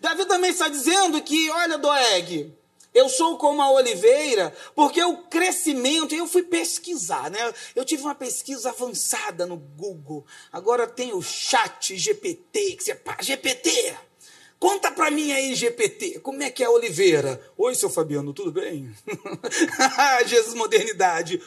Davi 0.00 0.24
também 0.26 0.50
está 0.50 0.68
dizendo 0.68 1.20
que, 1.22 1.50
olha, 1.50 1.78
Doeg, 1.78 2.52
eu 2.92 3.08
sou 3.08 3.36
como 3.36 3.60
a 3.60 3.70
oliveira, 3.70 4.54
porque 4.74 5.02
o 5.02 5.18
crescimento, 5.24 6.14
eu 6.14 6.26
fui 6.26 6.42
pesquisar, 6.42 7.30
né? 7.30 7.52
Eu 7.74 7.84
tive 7.84 8.02
uma 8.02 8.14
pesquisa 8.14 8.70
avançada 8.70 9.46
no 9.46 9.56
Google. 9.56 10.24
Agora 10.50 10.86
tem 10.86 11.12
o 11.12 11.22
chat 11.22 11.96
GPT, 11.96 12.76
que 12.76 12.82
você, 12.82 12.94
pá, 12.94 13.18
GPT, 13.20 13.96
Conta 14.58 14.90
para 14.90 15.10
mim 15.10 15.32
aí, 15.32 15.54
GPT, 15.54 16.20
como 16.20 16.42
é 16.42 16.50
que 16.50 16.62
é 16.62 16.66
a 16.66 16.70
Oliveira? 16.70 17.40
Oi, 17.58 17.74
seu 17.74 17.90
Fabiano, 17.90 18.32
tudo 18.32 18.50
bem? 18.50 18.90
Jesus 20.26 20.54
modernidade. 20.54 21.42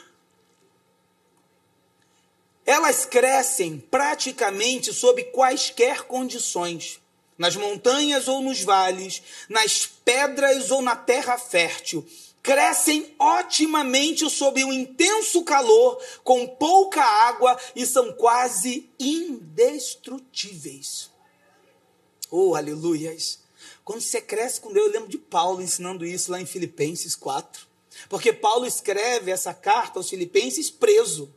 Elas 2.64 3.06
crescem 3.06 3.80
praticamente 3.80 4.94
sob 4.94 5.24
quaisquer 5.24 6.04
condições, 6.04 7.02
nas 7.40 7.56
montanhas 7.56 8.28
ou 8.28 8.40
nos 8.42 8.62
vales, 8.62 9.24
nas 9.48 9.88
pedras 9.88 10.70
ou 10.70 10.84
na 10.84 10.96
terra 10.96 11.40
fértil. 11.40 12.06
Crescem 12.44 13.16
otimamente 13.18 14.30
sob 14.30 14.64
um 14.64 14.72
intenso 14.72 15.44
calor, 15.44 16.00
com 16.24 16.46
pouca 16.46 17.02
água 17.02 17.58
e 17.76 17.84
são 17.86 18.14
quase 18.14 18.90
indestrutíveis. 19.00 21.10
Oh, 22.30 22.54
aleluias! 22.56 23.40
Quando 23.84 24.02
você 24.02 24.22
cresce 24.22 24.62
com 24.62 24.72
Deus, 24.72 24.88
eu 24.88 24.94
lembro 24.94 25.10
de 25.10 25.18
Paulo 25.18 25.62
ensinando 25.62 26.06
isso 26.06 26.32
lá 26.32 26.40
em 26.40 26.46
Filipenses 26.46 27.16
4. 27.16 27.68
Porque 28.08 28.32
Paulo 28.32 28.66
escreve 28.66 29.32
essa 29.32 29.54
carta 29.54 30.00
aos 30.00 30.10
Filipenses 30.10 30.70
preso. 30.70 31.34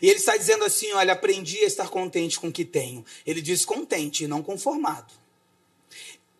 E 0.00 0.08
ele 0.08 0.18
está 0.18 0.36
dizendo 0.36 0.64
assim: 0.64 0.92
Olha, 0.92 1.12
aprendi 1.12 1.58
a 1.60 1.66
estar 1.66 1.88
contente 1.88 2.38
com 2.38 2.48
o 2.48 2.52
que 2.52 2.64
tenho. 2.64 3.04
Ele 3.24 3.40
diz 3.40 3.64
contente 3.64 4.26
não 4.26 4.42
conformado. 4.42 5.21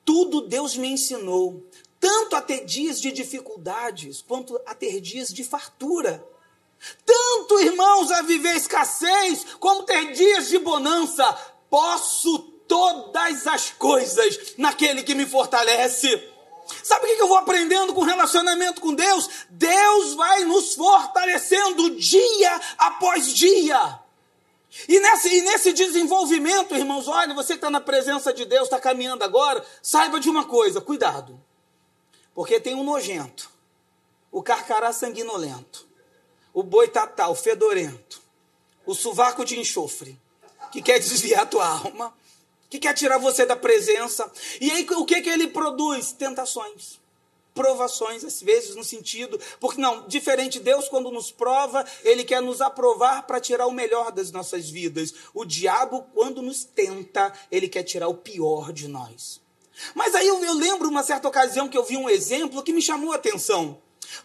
Tudo 0.05 0.43
Deus 0.43 0.77
me 0.77 0.89
ensinou, 0.89 1.65
tanto 2.01 2.35
a 2.35 2.43
ter 2.43 2.65
dias 2.65 3.01
de 3.01 3.13
dificuldades, 3.13 4.23
quanto 4.23 4.61
a 4.67 4.75
ter 4.75 5.01
dias 5.01 5.33
de 5.33 5.45
fartura. 5.45 6.27
Tanto, 7.07 7.61
irmãos, 7.61 8.11
a 8.11 8.23
viver 8.23 8.57
escassez, 8.57 9.47
como 9.61 9.85
ter 9.85 10.13
dias 10.13 10.49
de 10.49 10.59
bonança. 10.59 11.25
Posso 11.71 12.39
todas 12.67 13.47
as 13.47 13.71
coisas 13.71 14.55
naquele 14.59 15.03
que 15.03 15.15
me 15.15 15.27
fortalece. 15.27 16.31
Sabe 16.83 17.07
o 17.07 17.17
que 17.17 17.23
eu 17.23 17.29
vou 17.29 17.37
aprendendo 17.37 17.93
com 17.93 18.03
relacionamento 18.03 18.81
com 18.81 18.95
Deus? 18.95 19.29
Deus 19.51 20.15
vai 20.15 20.45
nos 20.45 20.75
fortalecendo 20.75 21.91
dia 21.97 22.61
após 22.79 23.33
dia. 23.33 24.02
E 24.89 24.99
nesse, 24.99 25.29
e 25.29 25.43
nesse 25.43 25.73
desenvolvimento, 25.73 26.75
irmãos, 26.75 27.07
olha, 27.07 27.35
você 27.35 27.55
está 27.55 27.69
na 27.69 27.81
presença 27.81 28.33
de 28.33 28.45
Deus, 28.45 28.65
está 28.65 28.81
caminhando 28.81 29.23
agora, 29.23 29.65
saiba 29.83 30.19
de 30.19 30.31
uma 30.31 30.47
coisa, 30.47 30.81
cuidado. 30.81 31.39
Porque 32.35 32.59
tem 32.59 32.75
um 32.75 32.83
nojento, 32.83 33.51
o 34.31 34.43
carcará 34.43 34.93
sanguinolento, 34.93 35.87
o 36.55 36.63
boitatá, 36.63 37.29
o 37.29 37.35
fedorento, 37.35 38.23
o 38.87 38.95
sovaco 38.95 39.45
de 39.45 39.61
enxofre, 39.61 40.19
que 40.71 40.81
quer 40.81 40.99
desviar 41.01 41.43
a 41.43 41.47
tua 41.47 41.67
alma, 41.67 42.15
que 42.71 42.79
quer 42.79 42.95
tirar 42.95 43.19
você 43.19 43.45
da 43.45 43.55
presença. 43.55 44.33
E 44.59 44.71
aí 44.71 44.87
o 44.93 45.05
que, 45.05 45.21
que 45.21 45.29
ele 45.29 45.49
produz? 45.49 46.13
Tentações. 46.13 47.02
Provações, 47.55 48.25
às 48.25 48.41
vezes, 48.41 48.75
no 48.75 48.85
sentido. 48.85 49.39
Porque 49.61 49.81
não, 49.81 50.07
diferente 50.09 50.59
Deus, 50.59 50.89
quando 50.89 51.11
nos 51.11 51.31
prova, 51.31 51.85
ele 52.03 52.25
quer 52.25 52.41
nos 52.41 52.61
aprovar 52.61 53.27
para 53.27 53.41
tirar 53.41 53.67
o 53.67 53.73
melhor 53.73 54.11
das 54.11 54.31
nossas 54.31 54.71
vidas. 54.71 55.15
O 55.35 55.45
diabo, 55.45 56.07
quando 56.15 56.41
nos 56.41 56.65
tenta, 56.65 57.33
ele 57.51 57.69
quer 57.69 57.83
tirar 57.83 58.09
o 58.09 58.15
pior 58.15 58.73
de 58.73 58.89
nós. 58.89 59.41
Mas 59.95 60.15
aí 60.15 60.27
eu, 60.27 60.43
eu 60.45 60.55
lembro 60.55 60.89
uma 60.89 61.03
certa 61.03 61.29
ocasião 61.29 61.69
que 61.69 61.77
eu 61.77 61.85
vi 61.85 61.97
um 61.97 62.09
exemplo 62.09 62.63
que 62.63 62.73
me 62.73 62.83
chamou 62.83 63.13
a 63.13 63.17
atenção. 63.17 63.79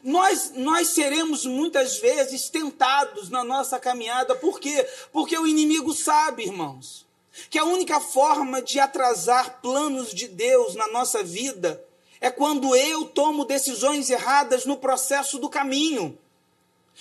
Nós, 0.04 0.52
nós 0.56 0.90
seremos 0.90 1.46
muitas 1.46 1.98
vezes 2.00 2.50
tentados 2.50 3.30
na 3.30 3.44
nossa 3.44 3.80
caminhada, 3.80 4.36
por 4.36 4.60
quê? 4.60 4.86
Porque 5.12 5.38
o 5.38 5.48
inimigo 5.48 5.94
sabe, 5.94 6.44
irmãos 6.44 7.08
que 7.50 7.60
a 7.60 7.66
única 7.66 8.00
forma 8.00 8.62
de 8.62 8.80
atrasar 8.80 9.62
planos 9.62 10.12
de 10.14 10.28
Deus 10.28 10.76
na 10.76 10.88
nossa 10.88 11.24
vida 11.24 11.84
é 12.20 12.30
quando 12.30 12.76
eu 12.76 13.06
tomo 13.06 13.46
decisões 13.46 14.10
erradas 14.10 14.66
no 14.66 14.78
processo 14.78 15.38
do 15.38 15.50
caminho. 15.50 16.18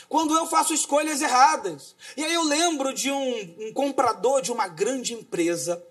Quando 0.08 0.34
eu 0.34 0.46
faço 0.46 0.74
escolhas 0.74 1.22
erradas. 1.22 1.94
E 2.16 2.24
aí 2.24 2.34
eu 2.34 2.42
lembro 2.42 2.92
de 2.92 3.10
um, 3.10 3.54
um 3.66 3.72
comprador 3.72 4.42
de 4.42 4.52
uma 4.52 4.68
grande 4.68 5.14
empresa. 5.14 5.82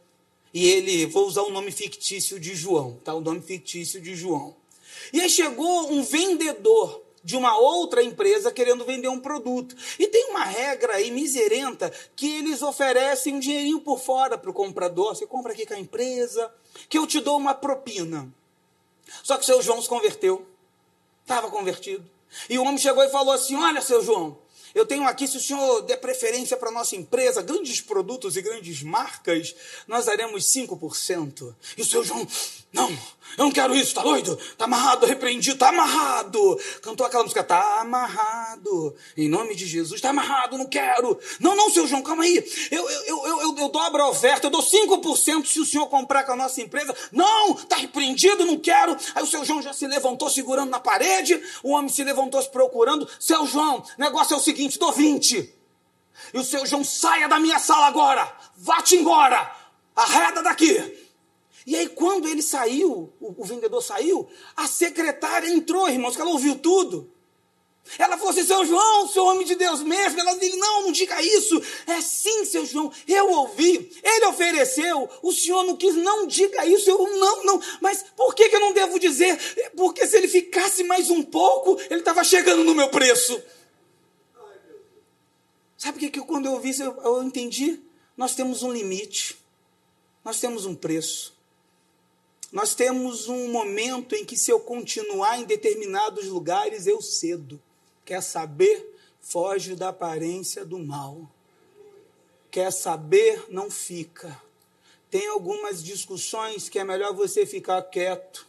E 0.53 0.67
ele, 0.67 1.05
vou 1.07 1.27
usar 1.27 1.41
o 1.41 1.51
nome 1.51 1.71
fictício 1.71 2.39
de 2.39 2.55
João, 2.55 2.99
tá? 3.03 3.13
O 3.13 3.21
nome 3.21 3.41
fictício 3.41 3.99
de 3.99 4.15
João. 4.15 4.55
E 5.11 5.19
aí 5.19 5.29
chegou 5.29 5.91
um 5.91 6.03
vendedor 6.03 7.03
de 7.23 7.35
uma 7.35 7.57
outra 7.57 8.03
empresa 8.03 8.51
querendo 8.51 8.85
vender 8.85 9.07
um 9.07 9.19
produto. 9.19 9.75
E 9.97 10.07
tem 10.07 10.29
uma 10.29 10.45
regra 10.45 10.93
aí 10.93 11.09
miserenta 11.09 11.91
que 12.15 12.37
eles 12.37 12.61
oferecem 12.61 13.33
um 13.33 13.39
dinheirinho 13.39 13.81
por 13.81 13.99
fora 13.99 14.37
para 14.37 14.51
o 14.51 14.53
comprador. 14.53 15.15
Você 15.15 15.25
compra 15.25 15.51
aqui 15.51 15.65
com 15.65 15.73
a 15.73 15.79
empresa, 15.79 16.53
que 16.87 16.97
eu 16.97 17.07
te 17.07 17.19
dou 17.19 17.37
uma 17.37 17.55
propina. 17.55 18.31
Só 19.23 19.37
que 19.37 19.43
o 19.43 19.45
seu 19.45 19.61
João 19.61 19.81
se 19.81 19.89
converteu. 19.89 20.45
Estava 21.21 21.49
convertido. 21.49 22.09
E 22.49 22.57
o 22.57 22.63
homem 22.63 22.77
chegou 22.77 23.03
e 23.03 23.09
falou 23.09 23.33
assim: 23.33 23.55
Olha, 23.55 23.81
seu 23.81 24.03
João, 24.03 24.37
eu 24.75 24.85
tenho 24.85 25.07
aqui, 25.07 25.25
se 25.25 25.37
o 25.37 25.41
senhor 25.41 25.83
der 25.83 25.95
preferência 25.97 26.57
para 26.57 26.67
a 26.67 26.71
nossa 26.71 26.97
empresa, 26.97 27.41
grandes 27.41 27.79
produtos 27.79 28.35
e 28.35 28.41
grandes 28.41 28.83
marcas, 28.83 29.55
nós 29.87 30.05
daremos 30.05 30.43
5%. 30.51 31.55
E 31.77 31.81
o 31.81 31.85
seu 31.85 32.03
João, 32.03 32.27
não, 32.75 32.91
eu 33.37 33.45
não 33.45 33.51
quero 33.51 33.75
isso, 33.75 33.93
tá 33.93 34.01
doido? 34.01 34.37
Tá 34.57 34.65
amarrado, 34.65 35.05
repreendido, 35.05 35.57
tá 35.57 35.69
amarrado. 35.69 36.59
Cantou 36.81 37.05
aquela 37.05 37.23
música, 37.23 37.43
tá 37.43 37.81
amarrado. 37.81 38.95
Em 39.17 39.27
nome 39.27 39.55
de 39.55 39.65
Jesus, 39.65 39.99
tá 39.99 40.09
amarrado, 40.09 40.57
não 40.57 40.65
quero. 40.65 41.19
Não, 41.39 41.55
não, 41.55 41.69
seu 41.69 41.85
João, 41.87 42.01
calma 42.01 42.23
aí. 42.23 42.43
Eu, 42.71 42.89
eu, 42.89 43.27
eu, 43.27 43.41
eu, 43.41 43.57
eu 43.57 43.69
dobro 43.69 44.01
a 44.01 44.09
oferta, 44.09 44.47
eu 44.47 44.51
dou 44.51 44.61
5% 44.61 45.45
se 45.45 45.59
o 45.59 45.65
senhor 45.65 45.87
comprar 45.87 46.23
com 46.23 46.31
a 46.31 46.35
nossa 46.35 46.61
empresa. 46.61 46.95
Não, 47.11 47.53
tá 47.53 47.75
repreendido, 47.75 48.45
não 48.45 48.57
quero. 48.57 48.95
Aí 49.13 49.23
o 49.23 49.27
seu 49.27 49.43
João 49.43 49.61
já 49.61 49.73
se 49.73 49.85
levantou 49.85 50.29
segurando 50.29 50.69
na 50.69 50.79
parede, 50.79 51.41
o 51.61 51.71
homem 51.71 51.89
se 51.89 52.03
levantou 52.03 52.41
se 52.41 52.49
procurando. 52.49 53.07
Seu 53.19 53.45
João, 53.45 53.83
negócio 53.97 54.33
é 54.33 54.37
o 54.37 54.41
seguinte, 54.41 54.79
dou 54.79 54.93
20. 54.93 55.53
E 56.33 56.37
o 56.37 56.43
seu 56.43 56.65
João, 56.65 56.83
saia 56.83 57.27
da 57.27 57.39
minha 57.39 57.59
sala 57.59 57.87
agora, 57.87 58.31
vá-te 58.55 58.95
embora, 58.95 59.51
arreda 59.95 60.41
daqui. 60.41 61.04
E 61.65 61.75
aí, 61.75 61.89
quando 61.89 62.27
ele 62.27 62.41
saiu, 62.41 63.11
o, 63.19 63.41
o 63.41 63.45
vendedor 63.45 63.81
saiu, 63.81 64.29
a 64.55 64.67
secretária 64.67 65.49
entrou, 65.49 65.89
irmãos, 65.89 66.15
que 66.15 66.21
ela 66.21 66.31
ouviu 66.31 66.55
tudo. 66.55 67.11
Ela 67.99 68.17
falou 68.17 68.31
assim, 68.31 68.43
seu 68.43 68.65
João, 68.65 69.07
seu 69.07 69.25
homem 69.25 69.45
de 69.45 69.55
Deus 69.55 69.81
mesmo. 69.83 70.19
Ela 70.19 70.33
disse, 70.35 70.57
não, 70.57 70.83
não 70.83 70.91
diga 70.91 71.21
isso. 71.21 71.61
É 71.85 72.01
sim, 72.01 72.43
seu 72.45 72.65
João, 72.65 72.91
eu 73.07 73.29
ouvi. 73.31 73.91
Ele 74.03 74.25
ofereceu, 74.25 75.07
o 75.21 75.31
senhor 75.31 75.63
não 75.63 75.75
quis, 75.75 75.95
não 75.95 76.25
diga 76.25 76.65
isso. 76.65 76.89
Eu, 76.89 76.97
não, 77.17 77.43
não. 77.43 77.61
Mas 77.79 78.03
por 78.15 78.33
que, 78.33 78.49
que 78.49 78.55
eu 78.55 78.59
não 78.59 78.73
devo 78.73 78.99
dizer? 78.99 79.37
Porque 79.75 80.05
se 80.07 80.17
ele 80.17 80.27
ficasse 80.27 80.83
mais 80.83 81.09
um 81.11 81.21
pouco, 81.21 81.79
ele 81.89 81.99
estava 81.99 82.23
chegando 82.23 82.63
no 82.63 82.73
meu 82.73 82.89
preço. 82.89 83.41
Sabe 85.77 85.97
o 85.97 85.99
que, 85.99 86.09
que 86.09 86.21
quando 86.21 86.47
eu 86.47 86.53
ouvi 86.53 86.69
isso, 86.69 86.81
eu, 86.81 86.99
eu 87.03 87.23
entendi? 87.23 87.79
Nós 88.17 88.33
temos 88.33 88.63
um 88.63 88.71
limite. 88.71 89.37
Nós 90.23 90.39
temos 90.39 90.65
um 90.65 90.73
preço. 90.73 91.34
Nós 92.51 92.75
temos 92.75 93.27
um 93.27 93.51
momento 93.51 94.15
em 94.15 94.23
que, 94.23 94.37
se 94.37 94.51
eu 94.51 94.59
continuar 94.59 95.39
em 95.39 95.45
determinados 95.45 96.27
lugares, 96.27 96.87
eu 96.87 97.01
cedo. 97.01 97.61
Quer 98.03 98.21
saber? 98.21 98.95
Foge 99.19 99.75
da 99.75 99.89
aparência 99.89 100.63
do 100.63 100.77
mal. 100.79 101.29
Quer 102.51 102.71
saber? 102.71 103.45
Não 103.49 103.69
fica. 103.69 104.41
Tem 105.09 105.27
algumas 105.27 105.83
discussões 105.83 106.69
que 106.69 106.79
é 106.79 106.83
melhor 106.83 107.13
você 107.13 107.45
ficar 107.45 107.81
quieto, 107.83 108.47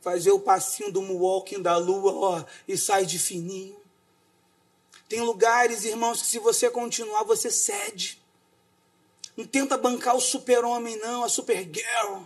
fazer 0.00 0.30
o 0.30 0.40
passinho 0.40 0.90
do 0.90 1.00
walking 1.00 1.60
da 1.62 1.76
lua, 1.76 2.12
ó, 2.12 2.44
e 2.66 2.76
sai 2.76 3.06
de 3.06 3.18
fininho. 3.18 3.76
Tem 5.08 5.20
lugares, 5.20 5.84
irmãos, 5.84 6.22
que 6.22 6.26
se 6.26 6.38
você 6.38 6.70
continuar, 6.70 7.24
você 7.24 7.50
cede. 7.50 8.22
Não 9.36 9.44
tenta 9.44 9.76
bancar 9.76 10.16
o 10.16 10.20
super-homem, 10.20 10.96
não, 10.98 11.24
a 11.24 11.28
super-girl. 11.28 12.22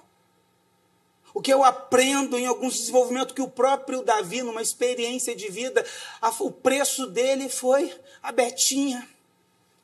O 1.38 1.40
que 1.40 1.52
eu 1.52 1.62
aprendo 1.62 2.36
em 2.36 2.46
alguns 2.46 2.80
desenvolvimentos 2.80 3.32
que 3.32 3.40
o 3.40 3.46
próprio 3.46 4.02
Davi, 4.02 4.42
numa 4.42 4.60
experiência 4.60 5.36
de 5.36 5.48
vida, 5.48 5.86
a, 6.20 6.30
o 6.40 6.50
preço 6.50 7.06
dele 7.06 7.48
foi 7.48 7.96
a 8.20 8.32
Betinha, 8.32 9.08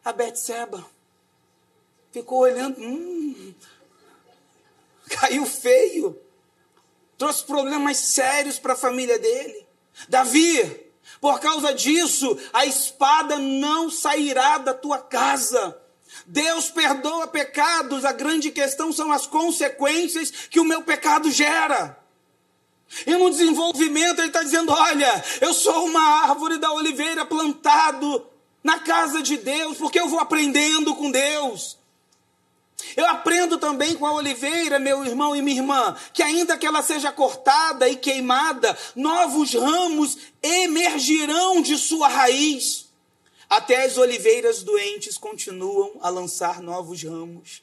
a 0.04 0.12
Betseba. 0.12 0.84
Ficou 2.10 2.40
olhando, 2.40 2.80
hum, 2.80 3.54
caiu 5.10 5.46
feio. 5.46 6.20
Trouxe 7.16 7.44
problemas 7.44 7.98
sérios 7.98 8.58
para 8.58 8.72
a 8.72 8.76
família 8.76 9.16
dele. 9.16 9.64
Davi, 10.08 10.90
por 11.20 11.38
causa 11.38 11.72
disso, 11.72 12.36
a 12.52 12.66
espada 12.66 13.38
não 13.38 13.88
sairá 13.88 14.58
da 14.58 14.74
tua 14.74 14.98
casa. 14.98 15.80
Deus 16.26 16.70
perdoa 16.70 17.26
pecados, 17.26 18.04
a 18.04 18.12
grande 18.12 18.50
questão 18.50 18.92
são 18.92 19.12
as 19.12 19.26
consequências 19.26 20.30
que 20.50 20.60
o 20.60 20.64
meu 20.64 20.82
pecado 20.82 21.30
gera. 21.30 21.98
E 23.06 23.16
no 23.16 23.30
desenvolvimento 23.30 24.20
ele 24.20 24.28
está 24.28 24.42
dizendo: 24.42 24.72
olha, 24.72 25.24
eu 25.40 25.52
sou 25.52 25.86
uma 25.86 26.22
árvore 26.22 26.58
da 26.58 26.72
oliveira 26.72 27.24
plantado 27.24 28.26
na 28.62 28.78
casa 28.78 29.22
de 29.22 29.36
Deus, 29.36 29.76
porque 29.76 29.98
eu 29.98 30.08
vou 30.08 30.20
aprendendo 30.20 30.94
com 30.94 31.10
Deus. 31.10 31.76
Eu 32.96 33.06
aprendo 33.06 33.58
também 33.58 33.94
com 33.94 34.06
a 34.06 34.12
oliveira, 34.12 34.78
meu 34.78 35.04
irmão 35.04 35.34
e 35.34 35.42
minha 35.42 35.56
irmã, 35.56 35.96
que 36.12 36.22
ainda 36.22 36.56
que 36.56 36.66
ela 36.66 36.82
seja 36.82 37.10
cortada 37.10 37.88
e 37.88 37.96
queimada, 37.96 38.76
novos 38.94 39.54
ramos 39.54 40.18
emergirão 40.42 41.62
de 41.62 41.78
sua 41.78 42.08
raiz. 42.08 42.83
Até 43.54 43.84
as 43.84 43.98
oliveiras 43.98 44.64
doentes 44.64 45.16
continuam 45.16 45.92
a 46.00 46.08
lançar 46.08 46.60
novos 46.60 47.04
ramos. 47.04 47.62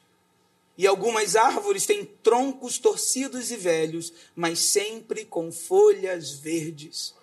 E 0.77 0.87
algumas 0.87 1.35
árvores 1.35 1.85
têm 1.85 2.05
troncos 2.05 2.79
torcidos 2.79 3.51
e 3.51 3.57
velhos, 3.57 4.13
mas 4.33 4.59
sempre 4.59 5.25
com 5.25 5.51
folhas 5.51 6.31
verdes. 6.31 7.13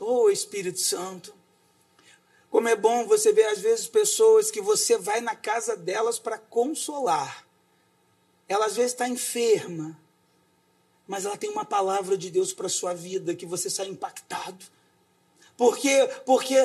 Oh, 0.00 0.28
Espírito 0.28 0.80
Santo. 0.80 1.32
Como 2.50 2.66
é 2.66 2.74
bom 2.74 3.06
você 3.06 3.32
ver, 3.32 3.46
às 3.50 3.60
vezes, 3.60 3.86
pessoas 3.86 4.50
que 4.50 4.60
você 4.60 4.98
vai 4.98 5.20
na 5.20 5.36
casa 5.36 5.76
delas 5.76 6.18
para 6.18 6.38
consolar. 6.38 7.46
Ela, 8.48 8.66
às 8.66 8.74
vezes, 8.74 8.94
está 8.94 9.08
enferma, 9.08 9.96
mas 11.06 11.24
ela 11.24 11.36
tem 11.36 11.50
uma 11.50 11.64
palavra 11.64 12.18
de 12.18 12.32
Deus 12.32 12.52
para 12.52 12.66
a 12.66 12.68
sua 12.68 12.94
vida 12.94 13.36
que 13.36 13.46
você 13.46 13.70
sai 13.70 13.86
impactado. 13.86 14.66
Por 15.56 15.76
quê? 15.76 16.08
Porque 16.24 16.56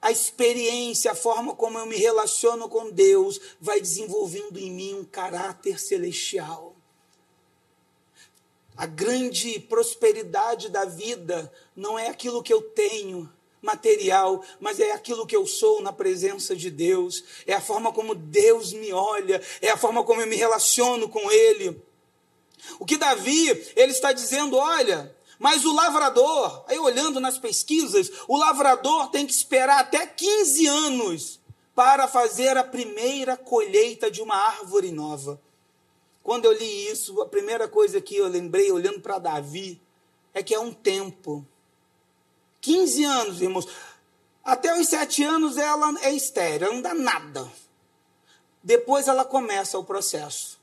a 0.00 0.10
experiência, 0.10 1.12
a 1.12 1.14
forma 1.14 1.54
como 1.54 1.78
eu 1.78 1.86
me 1.86 1.96
relaciono 1.96 2.68
com 2.68 2.90
Deus, 2.90 3.40
vai 3.60 3.80
desenvolvendo 3.80 4.58
em 4.58 4.70
mim 4.70 4.94
um 4.94 5.04
caráter 5.04 5.78
celestial. 5.78 6.74
A 8.76 8.86
grande 8.86 9.60
prosperidade 9.60 10.70
da 10.70 10.86
vida 10.86 11.52
não 11.76 11.98
é 11.98 12.08
aquilo 12.08 12.42
que 12.42 12.52
eu 12.52 12.62
tenho 12.62 13.30
material, 13.60 14.42
mas 14.58 14.80
é 14.80 14.92
aquilo 14.92 15.26
que 15.26 15.36
eu 15.36 15.46
sou 15.46 15.82
na 15.82 15.92
presença 15.92 16.56
de 16.56 16.70
Deus, 16.70 17.22
é 17.46 17.52
a 17.52 17.60
forma 17.60 17.92
como 17.92 18.14
Deus 18.14 18.72
me 18.72 18.90
olha, 18.92 19.42
é 19.60 19.68
a 19.68 19.76
forma 19.76 20.02
como 20.02 20.22
eu 20.22 20.26
me 20.26 20.36
relaciono 20.36 21.10
com 21.10 21.30
Ele. 21.30 21.78
O 22.78 22.86
que 22.86 22.96
Davi, 22.96 23.48
ele 23.76 23.92
está 23.92 24.12
dizendo, 24.12 24.56
olha, 24.56 25.14
mas 25.40 25.64
o 25.64 25.72
lavrador, 25.72 26.66
aí 26.68 26.78
olhando 26.78 27.18
nas 27.18 27.38
pesquisas, 27.38 28.12
o 28.28 28.36
lavrador 28.36 29.08
tem 29.08 29.26
que 29.26 29.32
esperar 29.32 29.80
até 29.80 30.06
15 30.06 30.66
anos 30.66 31.40
para 31.74 32.06
fazer 32.06 32.58
a 32.58 32.62
primeira 32.62 33.38
colheita 33.38 34.10
de 34.10 34.20
uma 34.20 34.36
árvore 34.36 34.92
nova. 34.92 35.40
Quando 36.22 36.44
eu 36.44 36.52
li 36.52 36.88
isso, 36.88 37.22
a 37.22 37.26
primeira 37.26 37.66
coisa 37.66 38.02
que 38.02 38.16
eu 38.16 38.28
lembrei, 38.28 38.70
olhando 38.70 39.00
para 39.00 39.18
Davi, 39.18 39.80
é 40.34 40.42
que 40.42 40.54
é 40.54 40.60
um 40.60 40.74
tempo. 40.74 41.46
15 42.60 43.04
anos, 43.04 43.40
irmãos. 43.40 43.66
Até 44.44 44.78
os 44.78 44.88
sete 44.88 45.22
anos 45.22 45.56
ela 45.56 45.90
é 46.02 46.12
estéreo, 46.12 46.70
não 46.70 46.82
dá 46.82 46.92
nada. 46.92 47.50
Depois 48.62 49.08
ela 49.08 49.24
começa 49.24 49.78
o 49.78 49.84
processo. 49.84 50.60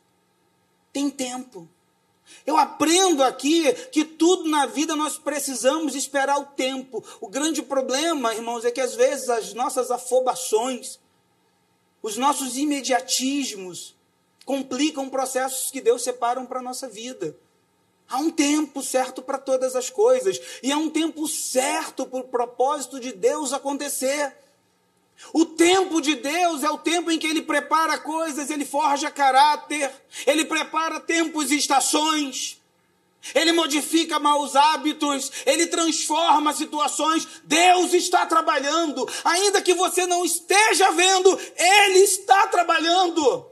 Tem 0.93 1.09
tempo. 1.09 1.67
Eu 2.45 2.57
aprendo 2.57 3.23
aqui 3.23 3.71
que 3.91 4.05
tudo 4.05 4.49
na 4.49 4.65
vida 4.65 4.95
nós 4.95 5.17
precisamos 5.17 5.95
esperar 5.95 6.39
o 6.39 6.45
tempo. 6.45 7.03
O 7.19 7.27
grande 7.27 7.61
problema, 7.61 8.33
irmãos, 8.33 8.63
é 8.65 8.71
que 8.71 8.81
às 8.81 8.95
vezes 8.95 9.29
as 9.29 9.53
nossas 9.53 9.91
afobações, 9.91 10.99
os 12.01 12.17
nossos 12.17 12.57
imediatismos, 12.57 13.95
complicam 14.45 15.09
processos 15.09 15.69
que 15.69 15.81
Deus 15.81 16.03
separam 16.03 16.45
para 16.45 16.59
a 16.59 16.63
nossa 16.63 16.87
vida. 16.87 17.37
Há 18.09 18.17
um 18.19 18.31
tempo 18.31 18.81
certo 18.81 19.21
para 19.21 19.37
todas 19.37 19.75
as 19.75 19.89
coisas, 19.89 20.39
e 20.63 20.71
há 20.71 20.77
um 20.77 20.89
tempo 20.89 21.27
certo 21.27 22.05
para 22.05 22.19
o 22.19 22.23
propósito 22.23 22.99
de 22.99 23.11
Deus 23.11 23.51
acontecer. 23.51 24.33
O 25.33 25.45
tempo 25.45 25.99
de 25.99 26.15
Deus 26.15 26.63
é 26.63 26.69
o 26.69 26.77
tempo 26.77 27.11
em 27.11 27.17
que 27.17 27.27
Ele 27.27 27.41
prepara 27.41 27.97
coisas, 27.97 28.49
Ele 28.49 28.65
forja 28.65 29.11
caráter, 29.11 29.91
Ele 30.25 30.45
prepara 30.45 30.99
tempos 30.99 31.51
e 31.51 31.57
estações, 31.57 32.61
Ele 33.33 33.51
modifica 33.51 34.19
maus 34.19 34.55
hábitos, 34.55 35.31
Ele 35.45 35.67
transforma 35.67 36.53
situações. 36.53 37.27
Deus 37.43 37.93
está 37.93 38.25
trabalhando, 38.25 39.07
ainda 39.23 39.61
que 39.61 39.73
você 39.73 40.05
não 40.05 40.23
esteja 40.23 40.91
vendo, 40.91 41.37
Ele 41.57 41.99
está 41.99 42.47
trabalhando. 42.47 43.45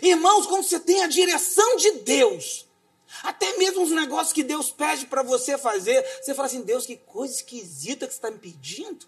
Irmãos, 0.00 0.46
quando 0.46 0.64
você 0.64 0.80
tem 0.80 1.02
a 1.02 1.08
direção 1.08 1.76
de 1.76 1.90
Deus, 1.98 2.66
até 3.22 3.56
mesmo 3.58 3.82
os 3.82 3.90
negócios 3.90 4.32
que 4.32 4.42
Deus 4.42 4.70
pede 4.70 5.06
para 5.06 5.22
você 5.22 5.58
fazer, 5.58 6.02
você 6.20 6.34
fala 6.34 6.46
assim: 6.46 6.62
Deus, 6.62 6.86
que 6.86 6.96
coisa 6.96 7.34
esquisita 7.34 8.06
que 8.06 8.12
você 8.12 8.18
está 8.18 8.30
me 8.30 8.38
pedindo. 8.38 9.06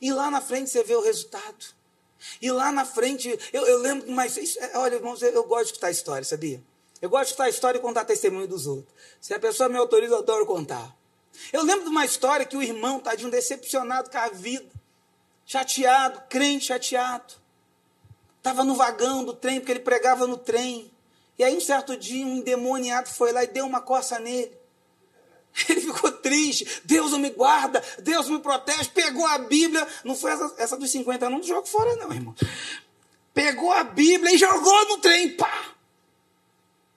E 0.00 0.12
lá 0.12 0.30
na 0.30 0.40
frente 0.40 0.70
você 0.70 0.82
vê 0.82 0.94
o 0.94 1.02
resultado. 1.02 1.74
E 2.40 2.50
lá 2.50 2.72
na 2.72 2.84
frente, 2.84 3.38
eu, 3.52 3.66
eu 3.66 3.78
lembro, 3.78 4.10
mas 4.10 4.36
é, 4.56 4.78
olha, 4.78 4.96
irmãos, 4.96 5.22
eu, 5.22 5.30
eu 5.30 5.44
gosto 5.44 5.64
de 5.64 5.70
escutar 5.72 5.90
história, 5.90 6.24
sabia? 6.24 6.62
Eu 7.00 7.10
gosto 7.10 7.24
de 7.24 7.30
escutar 7.30 7.48
história 7.48 7.78
e 7.78 7.82
contar 7.82 8.04
testemunho 8.04 8.48
dos 8.48 8.66
outros. 8.66 8.92
Se 9.20 9.34
a 9.34 9.38
pessoa 9.38 9.68
me 9.68 9.76
autoriza, 9.76 10.14
eu 10.14 10.18
adoro 10.18 10.46
contar. 10.46 10.96
Eu 11.52 11.62
lembro 11.62 11.84
de 11.84 11.90
uma 11.90 12.04
história 12.04 12.46
que 12.46 12.56
o 12.56 12.62
irmão, 12.62 13.00
tadinho, 13.00 13.30
decepcionado 13.30 14.10
com 14.10 14.18
a 14.18 14.28
vida, 14.28 14.70
chateado, 15.44 16.22
crente 16.28 16.66
chateado. 16.66 17.34
Estava 18.38 18.64
no 18.64 18.74
vagão 18.74 19.24
do 19.24 19.34
trem, 19.34 19.58
porque 19.58 19.72
ele 19.72 19.80
pregava 19.80 20.26
no 20.26 20.36
trem. 20.36 20.90
E 21.38 21.44
aí, 21.44 21.56
um 21.56 21.60
certo 21.60 21.96
dia, 21.96 22.24
um 22.24 22.36
endemoniado 22.36 23.08
foi 23.08 23.32
lá 23.32 23.42
e 23.42 23.48
deu 23.48 23.66
uma 23.66 23.80
coça 23.80 24.18
nele. 24.18 24.52
Ele 25.68 25.80
ficou 25.80 26.10
triste. 26.10 26.82
Deus 26.84 27.12
me 27.12 27.30
guarda, 27.30 27.82
Deus 28.00 28.28
me 28.28 28.38
protege. 28.40 28.90
Pegou 28.90 29.24
a 29.26 29.38
Bíblia. 29.38 29.86
Não 30.04 30.16
foi 30.16 30.32
essa, 30.32 30.54
essa 30.58 30.76
dos 30.76 30.90
50 30.90 31.30
não, 31.30 31.38
não 31.38 31.44
jogo 31.44 31.66
fora, 31.66 31.94
não, 31.96 32.12
irmão. 32.12 32.34
Pegou 33.32 33.72
a 33.72 33.84
Bíblia 33.84 34.34
e 34.34 34.38
jogou 34.38 34.88
no 34.88 34.98
trem. 34.98 35.30
Pá! 35.36 35.74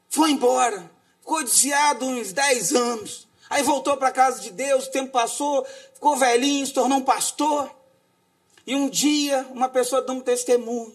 Foi 0.10 0.32
embora. 0.32 0.89
Ficou 1.20 1.43
desviado 1.43 2.06
uns 2.06 2.34
10 2.34 2.74
anos. 2.74 3.28
Aí 3.50 3.63
voltou 3.63 3.96
para 3.96 4.10
a 4.10 4.12
casa 4.12 4.41
de 4.41 4.52
Deus, 4.52 4.88
o 4.88 4.91
tempo 4.91 5.12
passou, 5.12 5.65
ficou 5.93 6.17
velhinho, 6.17 6.65
se 6.65 6.74
tornou 6.74 6.98
um 6.98 7.04
pastor. 7.04 7.74
E 8.65 8.76
um 8.76 8.89
dia, 8.89 9.48
uma 9.52 9.70
pessoa 9.70 10.02
deu 10.02 10.15
um 10.15 10.20
testemunho. 10.20 10.93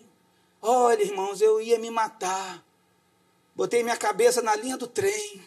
Olha, 0.61 1.03
irmãos, 1.03 1.41
eu 1.41 1.61
ia 1.61 1.79
me 1.79 1.91
matar. 1.91 2.63
Botei 3.57 3.83
minha 3.83 3.97
cabeça 3.97 4.43
na 4.43 4.55
linha 4.55 4.77
do 4.77 4.87
trem. 4.87 5.43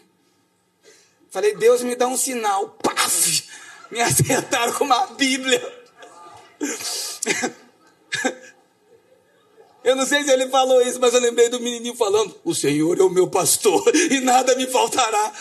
Falei, 1.36 1.54
Deus 1.54 1.82
me 1.82 1.98
dá 1.98 2.08
um 2.08 2.16
sinal. 2.16 2.78
Paf! 2.82 3.44
Me 3.92 4.00
acertaram 4.00 4.72
com 4.72 4.86
uma 4.86 5.08
Bíblia. 5.08 5.62
Eu 9.84 9.98
não 9.98 10.06
sei 10.06 10.24
se 10.24 10.32
ele 10.32 10.48
falou 10.48 10.82
isso, 10.82 10.98
mas 10.98 11.14
eu 11.14 11.20
lembrei 11.20 11.50
do 11.50 11.60
menininho 11.60 11.94
falando: 11.94 12.34
O 12.46 12.56
Senhor 12.56 12.98
é 12.98 13.04
o 13.04 13.10
meu 13.10 13.28
pastor 13.28 13.84
e 13.94 14.22
nada 14.22 14.56
me 14.56 14.66
faltará. 14.68 15.34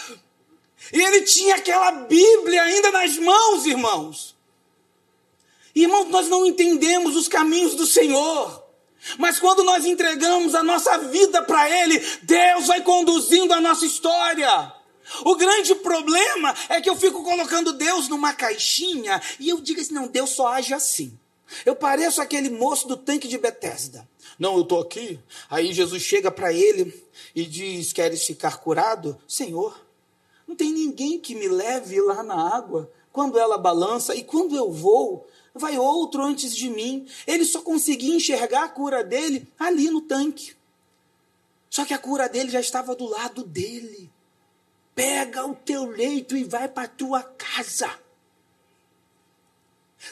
E 0.93 1.01
ele 1.01 1.23
tinha 1.23 1.55
aquela 1.55 1.93
Bíblia 1.93 2.65
ainda 2.65 2.91
nas 2.91 3.17
mãos, 3.17 3.65
irmãos. 3.65 4.35
Irmãos, 5.77 6.09
nós 6.09 6.29
não 6.29 6.45
entendemos 6.45 7.15
os 7.15 7.29
caminhos 7.29 7.77
do 7.77 7.87
Senhor. 7.87 8.65
Mas 9.17 9.39
quando 9.39 9.63
nós 9.63 9.87
entregamos 9.87 10.57
a 10.57 10.63
nossa 10.65 10.99
vida 10.99 11.41
para 11.43 11.71
Ele, 11.71 12.05
Deus 12.23 12.67
vai 12.67 12.81
conduzindo 12.83 13.55
a 13.55 13.61
nossa 13.61 13.87
história. 13.87 14.74
O 15.25 15.37
grande 15.37 15.75
problema 15.77 16.55
é 16.69 16.81
que 16.81 16.89
eu 16.89 16.97
fico 16.97 17.23
colocando 17.23 17.73
Deus 17.73 18.09
numa 18.09 18.33
caixinha 18.33 19.21
e 19.39 19.49
eu 19.49 19.61
digo 19.61 19.81
assim: 19.81 19.95
não, 19.95 20.07
Deus 20.09 20.31
só 20.31 20.49
age 20.49 20.73
assim. 20.73 21.19
Eu 21.65 21.77
pareço 21.77 22.21
aquele 22.21 22.51
moço 22.51 22.89
do 22.89 22.97
tanque 22.97 23.29
de 23.29 23.39
Betesda. 23.39 24.09
Não, 24.39 24.55
eu 24.55 24.63
estou 24.63 24.81
aqui. 24.81 25.21
Aí 25.49 25.73
Jesus 25.73 26.03
chega 26.03 26.31
para 26.31 26.53
ele 26.53 27.05
e 27.35 27.45
diz: 27.45 27.93
Queres 27.93 28.25
ficar 28.25 28.59
curado? 28.59 29.19
Senhor, 29.29 29.79
não 30.47 30.57
tem 30.57 30.73
ninguém 30.73 31.19
que 31.19 31.35
me 31.35 31.49
leve 31.49 32.01
lá 32.01 32.23
na 32.23 32.57
água 32.57 32.91
quando 33.13 33.39
ela 33.39 33.57
balança 33.57 34.15
e 34.15 34.25
quando 34.25 34.57
eu 34.57 34.73
vou, 34.73 35.27
vai 35.55 35.79
outro 35.79 36.23
antes 36.23 36.55
de 36.55 36.69
mim. 36.69 37.07
Ele 37.27 37.45
só 37.45 37.63
conseguia 37.63 38.15
enxergar 38.15 38.65
a 38.65 38.69
cura 38.69 39.05
dele 39.05 39.47
ali 39.59 39.89
no 39.89 40.01
tanque. 40.01 40.57
Só 41.71 41.85
que 41.85 41.95
a 41.95 41.99
cura 41.99 42.29
dele 42.29 42.51
já 42.51 42.61
estava 42.61 42.95
do 42.95 43.07
lado 43.07 43.45
dele. 43.45 44.11
Pega 44.95 45.45
o 45.45 45.55
teu 45.55 45.85
leito 45.87 46.37
e 46.37 46.45
vai 46.45 46.69
para 46.69 46.89
tua 46.89 47.23
casa. 47.23 47.91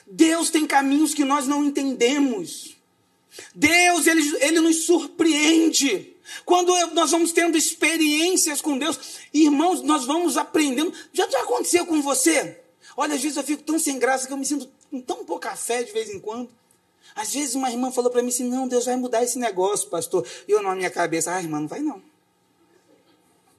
Deus 0.07 0.51
tem 0.51 0.67
caminhos 0.67 1.15
que 1.15 1.25
nós 1.25 1.47
não 1.47 1.65
entendemos. 1.65 2.77
Deus, 3.55 4.07
ele, 4.07 4.37
ele 4.45 4.61
nos 4.61 4.85
surpreende. 4.85 6.17
Quando 6.45 6.75
nós 6.93 7.11
vamos 7.11 7.33
tendo 7.33 7.57
experiências 7.57 8.61
com 8.61 8.79
Deus, 8.79 8.99
irmãos, 9.33 9.83
nós 9.83 10.05
vamos 10.05 10.37
aprendendo. 10.37 10.93
Já, 11.13 11.29
já 11.29 11.43
aconteceu 11.43 11.87
com 11.87 12.01
você? 12.03 12.61
Olha, 12.97 13.15
às 13.15 13.23
vezes 13.23 13.37
eu 13.37 13.43
fico 13.43 13.63
tão 13.63 13.79
sem 13.79 13.99
graça 13.99 14.27
que 14.27 14.33
eu 14.33 14.37
me 14.37 14.45
sinto 14.45 14.69
com 14.91 15.01
tão 15.01 15.25
pouca 15.25 15.55
fé 15.57 15.83
de 15.83 15.93
vez 15.93 16.11
em 16.11 16.19
quando. 16.19 16.51
Às 17.15 17.33
vezes 17.33 17.55
uma 17.55 17.71
irmã 17.71 17.91
falou 17.91 18.11
para 18.11 18.23
mim 18.23 18.29
assim: 18.29 18.49
não, 18.49 18.69
Deus 18.69 18.87
vai 18.87 18.97
mudar 18.97 19.23
esse 19.23 19.39
negócio, 19.39 19.89
pastor. 19.89 20.27
E 20.47 20.53
eu 20.53 20.63
na 20.63 20.75
minha 20.75 20.91
cabeça, 20.91 21.35
ah, 21.35 21.43
irmã, 21.43 21.61
não 21.61 21.69
vai 21.69 21.81
não. 21.81 22.03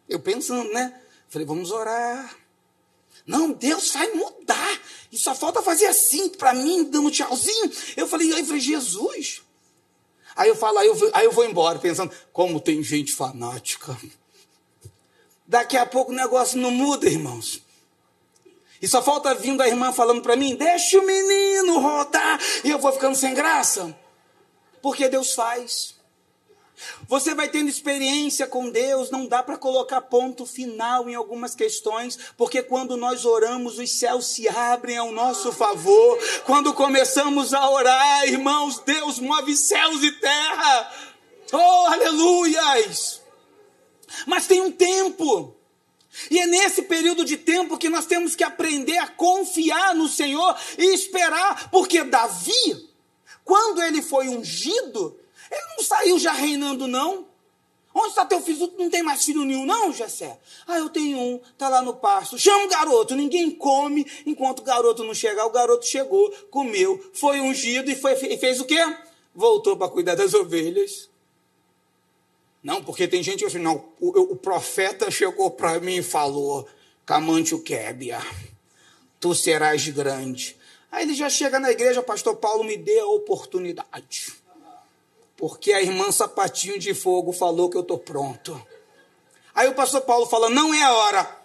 Eu 0.07 0.19
pensando, 0.19 0.71
né? 0.71 0.99
Falei, 1.33 1.47
vamos 1.47 1.71
orar. 1.71 2.37
Não, 3.25 3.53
Deus 3.53 3.91
vai 3.91 4.07
mudar. 4.11 4.79
E 5.11 5.17
só 5.17 5.33
falta 5.33 5.63
fazer 5.63 5.87
assim 5.87 6.29
para 6.29 6.53
mim, 6.53 6.83
dando 6.83 7.09
tchauzinho. 7.09 7.71
Eu 7.97 8.07
falei, 8.07 8.31
eu 8.31 8.45
falei, 8.45 8.61
Jesus. 8.61 9.41
Aí 10.35 10.47
eu 10.47 10.55
falo, 10.55 10.77
aí 10.77 10.85
eu, 10.85 11.11
aí 11.11 11.25
eu 11.25 11.31
vou 11.31 11.43
embora, 11.43 11.79
pensando, 11.79 12.13
como 12.31 12.59
tem 12.59 12.83
gente 12.83 13.15
fanática. 13.15 13.97
Daqui 15.47 15.75
a 15.75 15.87
pouco 15.87 16.11
o 16.11 16.15
negócio 16.15 16.59
não 16.59 16.69
muda, 16.69 17.09
irmãos. 17.09 17.63
E 18.79 18.87
só 18.87 19.01
falta 19.01 19.33
vindo 19.33 19.61
a 19.61 19.67
irmã 19.67 19.91
falando 19.91 20.21
para 20.21 20.35
mim: 20.35 20.55
deixa 20.55 20.99
o 20.99 21.05
menino 21.05 21.79
rodar. 21.79 22.39
E 22.63 22.69
eu 22.69 22.77
vou 22.77 22.91
ficando 22.91 23.15
sem 23.15 23.33
graça. 23.33 23.97
Porque 24.83 25.09
Deus 25.09 25.33
faz. 25.33 25.92
Você 27.07 27.33
vai 27.33 27.47
tendo 27.47 27.69
experiência 27.69 28.47
com 28.47 28.69
Deus, 28.69 29.09
não 29.09 29.25
dá 29.25 29.43
para 29.43 29.57
colocar 29.57 30.01
ponto 30.01 30.45
final 30.45 31.09
em 31.09 31.15
algumas 31.15 31.55
questões, 31.55 32.17
porque 32.36 32.62
quando 32.62 32.97
nós 32.97 33.25
oramos, 33.25 33.77
os 33.77 33.91
céus 33.91 34.27
se 34.27 34.47
abrem 34.49 34.97
ao 34.97 35.12
nosso 35.12 35.51
favor. 35.51 36.19
Quando 36.45 36.73
começamos 36.73 37.53
a 37.53 37.69
orar, 37.69 38.25
irmãos, 38.25 38.79
Deus 38.79 39.19
move 39.19 39.55
céus 39.55 40.03
e 40.03 40.12
terra. 40.13 40.93
Oh, 41.51 41.86
aleluias! 41.88 43.21
Mas 44.25 44.47
tem 44.47 44.62
um 44.62 44.71
tempo. 44.71 45.55
E 46.29 46.39
é 46.39 46.45
nesse 46.45 46.83
período 46.83 47.25
de 47.25 47.38
tempo 47.38 47.77
que 47.77 47.89
nós 47.89 48.05
temos 48.05 48.36
que 48.36 48.43
aprender 48.43 48.97
a 48.97 49.07
confiar 49.07 49.95
no 49.95 50.07
Senhor 50.07 50.55
e 50.77 50.93
esperar, 50.93 51.69
porque 51.71 52.03
Davi, 52.03 52.89
quando 53.43 53.81
ele 53.81 54.01
foi 54.01 54.29
ungido, 54.29 55.19
ele 55.53 55.75
não 55.77 55.83
saiu 55.83 56.19
já 56.19 56.31
reinando, 56.31 56.87
não. 56.87 57.27
Onde 57.93 58.09
está 58.09 58.25
teu 58.25 58.41
filho? 58.41 58.73
Não 58.77 58.89
tem 58.89 59.03
mais 59.03 59.23
filho 59.23 59.45
nenhum, 59.45 59.65
não, 59.65 59.93
Jessé? 59.93 60.39
Ah, 60.65 60.79
eu 60.79 60.89
tenho 60.89 61.17
um, 61.19 61.39
está 61.51 61.69
lá 61.69 61.81
no 61.81 61.93
pasto. 61.93 62.39
Chama 62.39 62.65
o 62.65 62.67
garoto, 62.67 63.15
ninguém 63.15 63.51
come 63.51 64.05
enquanto 64.25 64.59
o 64.59 64.63
garoto 64.63 65.03
não 65.03 65.13
chegar. 65.13 65.45
O 65.45 65.51
garoto 65.51 65.85
chegou, 65.85 66.31
comeu, 66.49 67.11
foi 67.13 67.39
ungido 67.39 67.91
e, 67.91 67.95
foi, 67.95 68.13
e 68.13 68.37
fez 68.37 68.59
o 68.59 68.65
quê? 68.65 68.79
Voltou 69.35 69.77
para 69.77 69.89
cuidar 69.89 70.15
das 70.15 70.33
ovelhas. 70.33 71.07
Não, 72.63 72.83
porque 72.83 73.07
tem 73.07 73.21
gente 73.21 73.39
que 73.39 73.45
assim, 73.45 73.59
não, 73.59 73.85
o, 73.99 74.33
o 74.33 74.35
profeta 74.35 75.11
chegou 75.11 75.51
para 75.51 75.79
mim 75.79 75.97
e 75.97 76.03
falou, 76.03 76.67
Camante 77.05 77.53
o 77.53 77.61
Kébia, 77.61 78.19
tu 79.19 79.35
serás 79.35 79.87
grande. 79.89 80.57
Aí 80.89 81.03
ele 81.03 81.13
já 81.13 81.29
chega 81.29 81.59
na 81.59 81.69
igreja, 81.69 82.01
pastor 82.01 82.37
Paulo 82.37 82.63
me 82.63 82.77
dê 82.77 82.99
a 82.99 83.05
oportunidade. 83.05 84.33
Porque 85.37 85.73
a 85.73 85.81
irmã 85.81 86.11
Sapatinho 86.11 86.79
de 86.79 86.93
Fogo 86.93 87.31
falou 87.33 87.69
que 87.69 87.77
eu 87.77 87.81
estou 87.81 87.97
pronto. 87.97 88.61
Aí 89.53 89.67
o 89.67 89.75
pastor 89.75 90.01
Paulo 90.01 90.25
fala, 90.25 90.49
não 90.49 90.73
é 90.73 90.83
a 90.83 90.93
hora. 90.93 91.43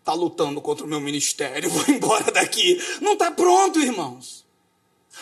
Está 0.00 0.14
lutando 0.14 0.60
contra 0.60 0.84
o 0.84 0.88
meu 0.88 1.00
ministério, 1.00 1.68
vou 1.70 1.84
embora 1.88 2.30
daqui. 2.30 2.80
Não 3.00 3.12
está 3.12 3.30
pronto, 3.30 3.80
irmãos. 3.80 4.42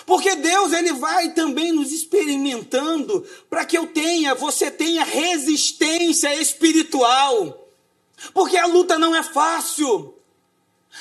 Porque 0.07 0.37
Deus 0.37 0.73
ele 0.73 0.93
vai 0.93 1.33
também 1.33 1.73
nos 1.73 1.93
experimentando 1.93 3.27
para 3.49 3.65
que 3.65 3.77
eu 3.77 3.89
tenha, 3.89 4.35
você 4.35 4.71
tenha 4.71 5.05
resistência 5.05 6.35
espiritual. 6.41 7.69
Porque 8.33 8.57
a 8.57 8.67
luta 8.67 8.99
não 8.99 9.15
é 9.15 9.23
fácil. 9.23 10.15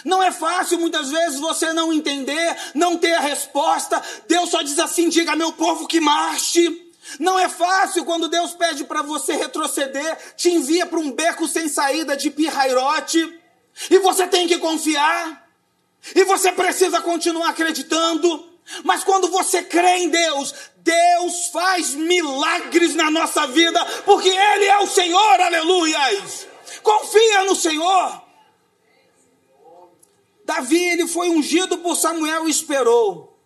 Não 0.04 0.22
é 0.22 0.32
fácil 0.32 0.80
muitas 0.80 1.10
vezes 1.10 1.40
você 1.40 1.74
não 1.74 1.92
entender, 1.92 2.58
não 2.74 2.98
ter 2.98 3.14
a 3.14 3.20
resposta. 3.20 4.02
Deus 4.28 4.50
só 4.50 4.62
diz 4.62 4.78
assim: 4.80 5.10
diga 5.10 5.36
meu 5.36 5.52
povo 5.54 5.88
que 5.88 6.00
marche. 6.00 6.89
Não 7.18 7.40
é 7.40 7.50
fácil 7.50 8.06
quando 8.06 8.28
Deus 8.28 8.54
pede 8.54 8.84
para 8.84 9.02
você 9.02 9.34
retroceder, 9.34 10.18
te 10.36 10.50
envia 10.50 10.86
para 10.86 11.00
um 11.00 11.12
beco 11.12 11.48
sem 11.48 11.68
saída 11.68 12.16
de 12.16 12.30
pirrairote, 12.30 13.40
e 13.90 14.00
você 14.00 14.28
tem 14.28 14.48
que 14.48 14.58
confiar, 14.58 15.48
e 16.14 16.24
você 16.26 16.52
precisa 16.52 17.02
continuar 17.02 17.50
acreditando. 17.50 18.48
Mas 18.84 19.04
quando 19.04 19.30
você 19.30 19.64
crê 19.64 19.98
em 19.98 20.10
Deus, 20.10 20.54
Deus 20.78 21.48
faz 21.48 21.96
milagres 21.96 22.94
na 22.94 23.10
nossa 23.10 23.48
vida, 23.48 23.84
porque 24.06 24.30
Ele 24.30 24.66
é 24.66 24.78
o 24.80 24.88
Senhor, 24.88 25.42
aleluias. 25.42 26.48
Confia 26.84 27.46
no 27.46 27.56
Senhor. 27.56 28.30
Davi, 30.46 30.84
ele 30.84 31.08
foi 31.08 31.30
ungido 31.30 31.78
por 31.78 31.96
Samuel 31.96 32.48
e 32.48 32.52
esperou. 32.52 33.40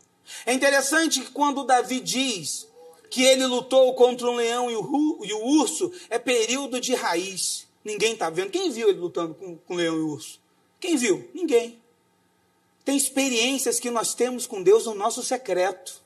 É 0.46 0.54
interessante 0.54 1.20
que 1.20 1.32
quando 1.32 1.66
Davi 1.66 2.00
diz 2.00 2.66
que 3.14 3.24
ele 3.24 3.46
lutou 3.46 3.94
contra 3.94 4.28
um 4.28 4.34
leão 4.34 4.72
e 4.72 4.76
o, 4.76 5.20
e 5.24 5.34
o 5.34 5.46
urso 5.46 5.92
é 6.10 6.18
período 6.18 6.82
de 6.82 6.96
raiz. 6.96 7.68
Ninguém 7.86 8.14
está 8.14 8.28
vendo. 8.28 8.50
Quem 8.50 8.72
viu 8.72 8.90
ele 8.90 8.98
lutando 8.98 9.36
com, 9.36 9.56
com 9.56 9.76
o 9.76 9.78
leão 9.78 9.96
e 9.96 10.02
o 10.02 10.08
urso? 10.10 10.42
Quem 10.80 10.98
viu? 10.98 11.30
Ninguém. 11.32 11.80
Tem 12.84 12.98
experiências 12.98 13.80
que 13.80 13.92
nós 13.92 14.16
temos 14.16 14.48
com 14.48 14.64
Deus 14.64 14.88
no 14.88 14.96
nosso 14.96 15.22
secreto. 15.22 16.02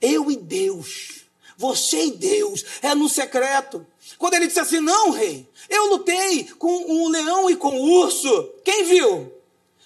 Eu 0.00 0.30
e 0.30 0.36
Deus. 0.36 1.24
Você 1.56 2.04
e 2.04 2.12
Deus. 2.12 2.64
É 2.82 2.94
no 2.94 3.08
secreto. 3.08 3.84
Quando 4.16 4.34
ele 4.34 4.46
disse 4.46 4.60
assim: 4.60 4.78
Não, 4.78 5.10
rei, 5.10 5.44
eu 5.68 5.86
lutei 5.86 6.44
com 6.56 6.68
um 6.68 7.08
leão 7.08 7.50
e 7.50 7.56
com 7.56 7.70
um 7.70 7.80
urso. 7.80 8.54
Quem 8.62 8.84
viu? 8.84 9.32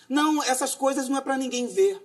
Não, 0.06 0.42
essas 0.42 0.74
coisas 0.74 1.08
não 1.08 1.16
é 1.16 1.22
para 1.22 1.38
ninguém 1.38 1.66
ver. 1.66 1.98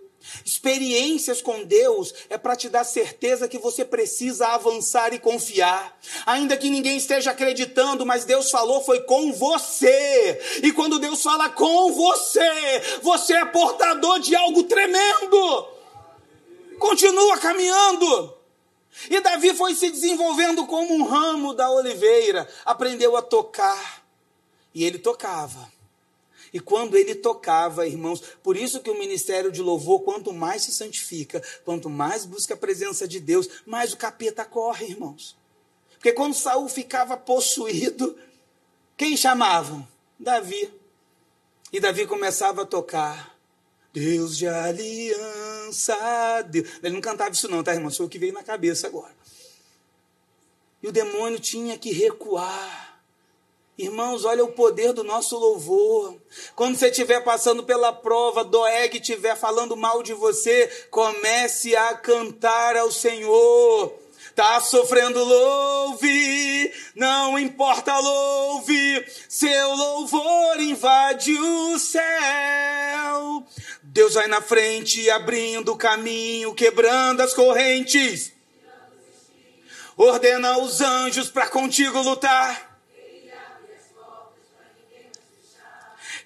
Experiências 0.46 1.42
com 1.42 1.64
Deus 1.64 2.14
é 2.30 2.38
para 2.38 2.56
te 2.56 2.70
dar 2.70 2.84
certeza 2.84 3.48
que 3.48 3.58
você 3.58 3.86
precisa 3.86 4.48
avançar 4.48 5.14
e 5.14 5.20
confiar. 5.20 5.98
Ainda 6.26 6.58
que 6.58 6.70
ninguém 6.70 6.98
esteja 6.98 7.32
acreditando, 7.32 8.06
mas 8.06 8.26
Deus 8.26 8.50
falou 8.50 8.84
foi 8.84 9.02
com 9.02 9.34
você. 9.34 10.40
E 10.64 10.72
quando 10.72 11.00
Deus 11.00 11.22
fala 11.22 11.50
com 11.50 11.92
você, 11.92 13.00
você 13.02 13.34
é 13.34 13.46
portador 13.46 14.20
de 14.20 14.36
algo 14.36 14.64
tremendo. 14.64 15.68
Continua 16.80 17.38
caminhando. 17.38 18.34
E 19.10 19.20
Davi 19.20 19.54
foi 19.54 19.76
se 19.76 19.92
desenvolvendo 19.92 20.66
como 20.66 20.94
um 20.94 21.04
ramo 21.04 21.54
da 21.54 21.70
oliveira, 21.70 22.48
aprendeu 22.64 23.16
a 23.18 23.22
tocar. 23.22 24.04
E 24.74 24.84
ele 24.84 24.98
tocava. 24.98 25.75
E 26.56 26.60
quando 26.62 26.96
ele 26.96 27.14
tocava, 27.14 27.86
irmãos, 27.86 28.24
por 28.42 28.56
isso 28.56 28.80
que 28.80 28.90
o 28.90 28.98
ministério 28.98 29.52
de 29.52 29.62
louvor, 29.62 30.04
quanto 30.04 30.32
mais 30.32 30.62
se 30.62 30.72
santifica, 30.72 31.44
quanto 31.66 31.90
mais 31.90 32.24
busca 32.24 32.54
a 32.54 32.58
presença 32.58 33.06
de 33.06 33.20
Deus, 33.20 33.50
mais 33.66 33.92
o 33.92 33.98
capeta 33.98 34.46
corre, 34.46 34.86
irmãos. 34.86 35.36
Porque 35.96 36.14
quando 36.14 36.34
Saul 36.34 36.70
ficava 36.70 37.18
possuído, 37.18 38.18
quem 38.96 39.18
chamavam? 39.18 39.86
Davi. 40.18 40.74
E 41.74 41.80
Davi 41.82 42.08
começava 42.08 42.62
a 42.62 42.66
tocar. 42.66 43.38
Deus 43.92 44.38
de 44.38 44.48
aliança. 44.48 46.42
Deus. 46.44 46.70
Ele 46.82 46.94
não 46.94 47.02
cantava 47.02 47.32
isso, 47.32 47.50
não, 47.50 47.66
tá, 47.66 47.74
irmão? 47.74 47.92
Foi 47.92 48.06
o 48.06 48.10
que 48.10 48.18
veio 48.18 48.32
na 48.32 48.44
cabeça 48.44 48.88
agora. 48.88 49.14
E 50.82 50.88
o 50.88 50.92
demônio 50.94 51.38
tinha 51.38 51.78
que 51.78 51.92
recuar. 51.92 52.85
Irmãos, 53.78 54.24
olha 54.24 54.44
o 54.44 54.54
poder 54.54 54.94
do 54.94 55.04
nosso 55.04 55.38
louvor. 55.38 56.18
Quando 56.56 56.78
você 56.78 56.88
estiver 56.88 57.22
passando 57.26 57.62
pela 57.64 57.92
prova, 57.92 58.42
Doeg 58.42 58.96
estiver 58.96 59.36
falando 59.36 59.76
mal 59.76 60.02
de 60.02 60.14
você, 60.14 60.68
comece 60.90 61.76
a 61.76 61.94
cantar 61.94 62.78
ao 62.78 62.90
Senhor. 62.90 63.94
Tá 64.34 64.62
sofrendo, 64.62 65.22
louve, 65.24 66.74
não 66.96 67.38
importa, 67.38 67.98
louve, 68.00 69.06
seu 69.28 69.76
louvor 69.76 70.60
invade 70.62 71.38
o 71.38 71.78
céu. 71.78 73.46
Deus 73.84 74.14
vai 74.14 74.28
na 74.28 74.42
frente, 74.42 75.10
abrindo 75.10 75.74
o 75.74 75.78
caminho, 75.78 76.54
quebrando 76.54 77.22
as 77.22 77.34
correntes. 77.34 78.32
Ordena 79.98 80.60
os 80.60 80.82
anjos 80.82 81.30
para 81.30 81.48
contigo 81.48 82.02
lutar. 82.02 82.65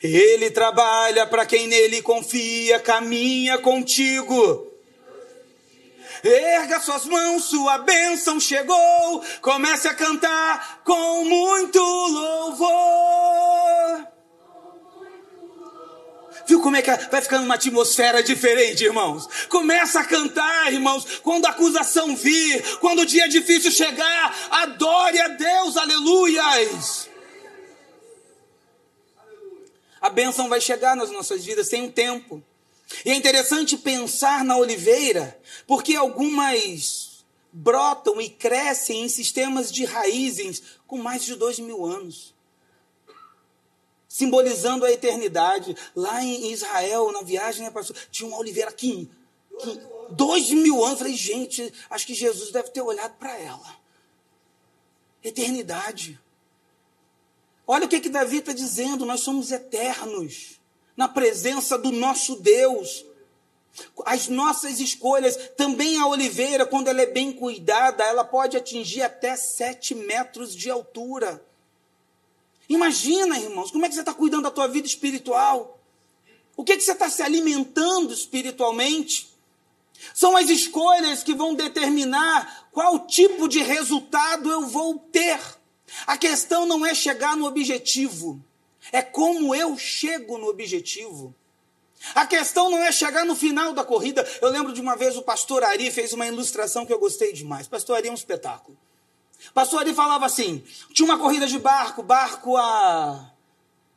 Ele 0.01 0.49
trabalha 0.49 1.27
para 1.27 1.45
quem 1.45 1.67
nele 1.67 2.01
confia, 2.01 2.79
caminha 2.79 3.57
contigo. 3.57 4.67
Erga 6.23 6.79
suas 6.79 7.05
mãos, 7.05 7.45
sua 7.45 7.77
bênção 7.79 8.39
chegou. 8.39 9.23
Comece 9.41 9.87
a 9.87 9.93
cantar 9.93 10.81
com 10.83 11.25
muito 11.25 11.79
louvor. 11.79 12.79
Viu 16.47 16.61
como 16.61 16.77
é 16.77 16.81
que 16.81 16.91
vai 17.11 17.21
ficando 17.21 17.43
uma 17.45 17.55
atmosfera 17.55 18.23
diferente, 18.23 18.83
irmãos? 18.83 19.27
Começa 19.49 19.99
a 19.99 20.05
cantar, 20.05 20.73
irmãos, 20.73 21.19
quando 21.21 21.45
a 21.45 21.49
acusação 21.49 22.15
vir, 22.15 22.77
quando 22.79 23.01
o 23.01 23.05
dia 23.05 23.29
difícil 23.29 23.69
chegar, 23.69 24.35
adore 24.49 25.19
a 25.19 25.27
Deus, 25.27 25.77
aleluias. 25.77 27.09
A 30.01 30.09
bênção 30.09 30.49
vai 30.49 30.61
chegar 30.61 30.95
nas 30.95 31.11
nossas 31.11 31.43
vidas, 31.43 31.69
tem 31.69 31.81
um 31.81 31.91
tempo. 31.91 32.43
E 33.05 33.11
é 33.11 33.15
interessante 33.15 33.77
pensar 33.77 34.43
na 34.43 34.57
oliveira, 34.57 35.39
porque 35.67 35.95
algumas 35.95 37.23
brotam 37.51 38.21
e 38.21 38.29
crescem 38.29 39.03
em 39.03 39.09
sistemas 39.09 39.71
de 39.71 39.85
raízes 39.85 40.61
com 40.87 40.97
mais 40.97 41.23
de 41.23 41.35
dois 41.35 41.59
mil 41.59 41.85
anos. 41.85 42.33
Simbolizando 44.07 44.85
a 44.85 44.91
eternidade. 44.91 45.75
Lá 45.95 46.23
em 46.23 46.51
Israel, 46.51 47.11
na 47.11 47.21
viagem, 47.21 47.63
né, 47.63 47.71
pastor, 47.71 47.95
tinha 48.11 48.27
uma 48.27 48.39
oliveira 48.39 48.69
aqui. 48.69 49.09
aqui 49.55 49.79
dois 50.11 50.49
mil 50.49 50.83
anos. 50.83 50.99
falei, 50.99 51.15
gente, 51.15 51.71
acho 51.89 52.05
que 52.05 52.13
Jesus 52.13 52.51
deve 52.51 52.69
ter 52.69 52.81
olhado 52.81 53.15
para 53.17 53.37
ela. 53.37 53.77
Eternidade. 55.23 56.19
Olha 57.71 57.85
o 57.85 57.87
que, 57.87 57.99
que 57.99 58.09
Davi 58.09 58.37
está 58.37 58.51
dizendo: 58.51 59.05
nós 59.05 59.21
somos 59.21 59.51
eternos 59.51 60.59
na 60.97 61.07
presença 61.07 61.77
do 61.77 61.91
nosso 61.91 62.37
Deus. 62.37 63.05
As 64.07 64.27
nossas 64.27 64.79
escolhas, 64.79 65.37
também 65.55 65.99
a 65.99 66.07
oliveira, 66.07 66.65
quando 66.65 66.87
ela 66.87 67.03
é 67.03 67.05
bem 67.05 67.31
cuidada, 67.31 68.03
ela 68.03 68.23
pode 68.23 68.57
atingir 68.57 69.03
até 69.03 69.35
sete 69.35 69.93
metros 69.93 70.55
de 70.55 70.71
altura. 70.71 71.45
Imagina, 72.67 73.37
irmãos, 73.37 73.69
como 73.69 73.85
é 73.85 73.87
que 73.87 73.93
você 73.93 74.01
está 74.01 74.15
cuidando 74.15 74.43
da 74.43 74.51
tua 74.51 74.67
vida 74.67 74.87
espiritual? 74.87 75.79
O 76.57 76.63
que, 76.63 76.75
que 76.75 76.83
você 76.83 76.93
está 76.93 77.07
se 77.07 77.21
alimentando 77.21 78.11
espiritualmente? 78.11 79.31
São 80.15 80.35
as 80.35 80.49
escolhas 80.49 81.21
que 81.21 81.35
vão 81.35 81.53
determinar 81.53 82.67
qual 82.71 83.05
tipo 83.05 83.47
de 83.47 83.59
resultado 83.59 84.51
eu 84.51 84.65
vou 84.65 84.97
ter. 84.97 85.58
A 86.05 86.17
questão 86.17 86.65
não 86.65 86.85
é 86.85 86.93
chegar 86.93 87.35
no 87.35 87.45
objetivo, 87.45 88.43
é 88.91 89.01
como 89.01 89.53
eu 89.53 89.77
chego 89.77 90.37
no 90.37 90.47
objetivo. 90.47 91.35
A 92.15 92.25
questão 92.25 92.69
não 92.69 92.79
é 92.79 92.91
chegar 92.91 93.25
no 93.25 93.35
final 93.35 93.73
da 93.73 93.83
corrida. 93.83 94.25
Eu 94.41 94.49
lembro 94.49 94.71
de 94.71 94.79
uma 94.79 94.95
vez 94.95 95.17
o 95.17 95.21
pastor 95.21 95.63
Ari 95.63 95.91
fez 95.91 96.13
uma 96.13 96.25
ilustração 96.25 96.85
que 96.85 96.93
eu 96.93 96.99
gostei 96.99 97.33
demais. 97.33 97.67
Pastor 97.67 97.97
Ari 97.97 98.07
é 98.07 98.11
um 98.11 98.15
espetáculo. 98.15 98.77
Pastor 99.53 99.81
Ari 99.81 99.93
falava 99.93 100.25
assim: 100.25 100.63
tinha 100.93 101.05
uma 101.05 101.19
corrida 101.19 101.45
de 101.45 101.59
barco, 101.59 102.01
barco 102.01 102.55
a 102.55 103.31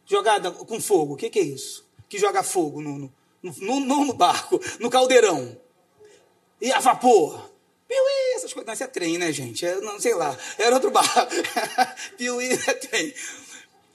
jogada 0.05 0.50
com 0.50 0.81
fogo. 0.81 1.14
O 1.14 1.16
que, 1.16 1.31
que 1.31 1.38
é 1.38 1.42
isso? 1.42 1.87
Que 2.09 2.18
joga 2.18 2.42
fogo 2.42 2.81
no, 2.81 3.12
no, 3.42 3.81
no, 3.81 4.05
no, 4.05 4.12
barco, 4.12 4.61
no 4.81 4.90
caldeirão. 4.90 5.57
E 6.61 6.72
a 6.72 6.81
vapor. 6.81 7.50
Piuí, 7.88 8.22
essas 8.42 8.52
coisas. 8.52 8.78
Não, 8.78 8.87
é 8.87 8.88
trem, 8.88 9.18
né, 9.18 9.33
gente? 9.33 9.64
É, 9.64 9.81
não 9.81 10.00
sei 10.00 10.14
lá. 10.14 10.37
Era 10.59 10.74
outro 10.74 10.90
barco. 10.90 11.12
Piuí 12.18 12.52
é 12.52 12.74
trem. 12.74 13.14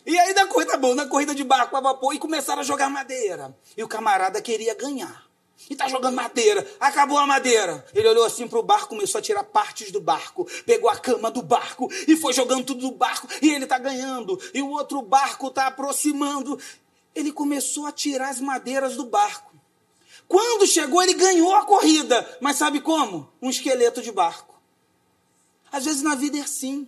E 0.06 0.18
aí, 0.18 0.34
na 0.34 0.48
corrida, 0.48 0.78
bom, 0.78 0.96
na 0.96 1.06
corrida 1.06 1.36
de 1.36 1.44
barco 1.44 1.76
a 1.76 1.82
vapor, 1.82 2.16
e 2.16 2.20
começaram 2.20 2.62
a 2.62 2.64
jogar 2.64 2.90
madeira. 2.90 3.56
E 3.76 3.84
o 3.84 3.88
camarada 3.88 4.42
queria 4.42 4.74
ganhar. 4.74 5.28
E 5.70 5.76
tá 5.76 5.90
jogando 5.90 6.16
madeira. 6.16 6.66
Acabou 6.80 7.18
a 7.18 7.28
madeira. 7.28 7.86
Ele 7.94 8.08
olhou 8.08 8.24
assim 8.24 8.48
pro 8.48 8.64
barco, 8.64 8.90
começou 8.90 9.20
a 9.20 9.22
tirar 9.22 9.44
partes 9.44 9.92
do 9.92 10.00
barco. 10.00 10.48
Pegou 10.66 10.90
a 10.90 10.96
cama 10.96 11.30
do 11.30 11.42
barco 11.42 11.90
e 12.08 12.16
foi 12.16 12.32
jogando 12.32 12.64
tudo 12.64 12.82
do 12.82 12.92
barco. 12.92 13.28
E 13.42 13.50
ele 13.50 13.66
tá 13.66 13.78
ganhando. 13.78 14.40
E 14.54 14.62
o 14.62 14.70
outro 14.70 15.02
barco 15.02 15.50
tá 15.50 15.68
aproximando. 15.68 16.58
Ele 17.14 17.34
começou 17.34 17.86
a 17.86 17.92
tirar 17.92 18.30
as 18.30 18.40
madeiras 18.40 18.96
do 18.96 19.06
barco. 19.06 19.57
Quando 20.28 20.68
chegou, 20.68 21.02
ele 21.02 21.14
ganhou 21.14 21.56
a 21.56 21.66
corrida. 21.66 22.38
Mas 22.42 22.58
sabe 22.58 22.82
como? 22.82 23.32
Um 23.42 23.50
esqueleto 23.50 24.02
de 24.02 24.12
barco. 24.12 24.60
Às 25.72 25.86
vezes 25.86 26.02
na 26.02 26.16
vida 26.16 26.38
é 26.38 26.42
assim. 26.42 26.88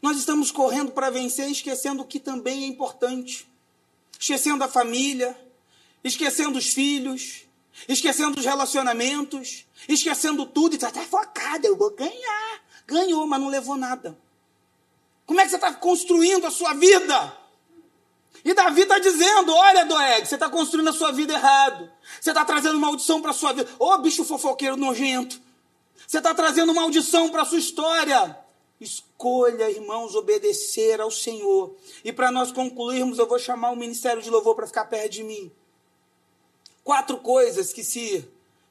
Nós 0.00 0.16
estamos 0.16 0.50
correndo 0.50 0.92
para 0.92 1.10
vencer, 1.10 1.50
esquecendo 1.50 2.02
o 2.02 2.06
que 2.06 2.20
também 2.20 2.64
é 2.64 2.66
importante. 2.66 3.48
Esquecendo 4.18 4.62
a 4.62 4.68
família, 4.68 5.36
esquecendo 6.02 6.58
os 6.58 6.72
filhos, 6.72 7.44
esquecendo 7.88 8.38
os 8.38 8.44
relacionamentos, 8.44 9.66
esquecendo 9.88 10.46
tudo 10.46 10.72
e 10.72 10.76
está 10.76 10.90
tá 10.90 11.02
focado, 11.02 11.66
eu 11.66 11.76
vou 11.76 11.90
ganhar. 11.90 12.62
Ganhou, 12.86 13.26
mas 13.26 13.40
não 13.40 13.48
levou 13.48 13.76
nada. 13.76 14.18
Como 15.26 15.40
é 15.40 15.44
que 15.44 15.50
você 15.50 15.56
está 15.56 15.72
construindo 15.74 16.46
a 16.46 16.50
sua 16.50 16.72
vida? 16.74 17.36
E 18.44 18.54
Davi 18.54 18.82
está 18.82 18.98
dizendo: 18.98 19.52
olha, 19.54 19.84
Doeg, 19.84 20.26
você 20.26 20.34
está 20.34 20.48
construindo 20.48 20.88
a 20.88 20.92
sua 20.92 21.12
vida 21.12 21.32
errado. 21.32 21.90
Você 22.20 22.30
está 22.30 22.44
trazendo 22.44 22.78
maldição 22.78 23.20
para 23.20 23.30
a 23.30 23.34
sua 23.34 23.52
vida. 23.52 23.68
Ô 23.78 23.96
bicho 23.98 24.24
fofoqueiro 24.24 24.76
nojento. 24.76 25.40
Você 26.06 26.18
está 26.18 26.34
trazendo 26.34 26.74
maldição 26.74 27.28
para 27.28 27.42
a 27.42 27.44
sua 27.44 27.58
história. 27.58 28.38
Escolha, 28.80 29.70
irmãos, 29.70 30.14
obedecer 30.14 31.00
ao 31.00 31.10
Senhor. 31.10 31.74
E 32.04 32.12
para 32.12 32.30
nós 32.30 32.52
concluirmos, 32.52 33.18
eu 33.18 33.26
vou 33.26 33.38
chamar 33.38 33.70
o 33.70 33.76
ministério 33.76 34.22
de 34.22 34.30
louvor 34.30 34.54
para 34.54 34.66
ficar 34.66 34.84
perto 34.84 35.12
de 35.12 35.24
mim. 35.24 35.50
Quatro 36.84 37.18
coisas 37.18 37.72
que 37.72 37.82
se 37.82 38.26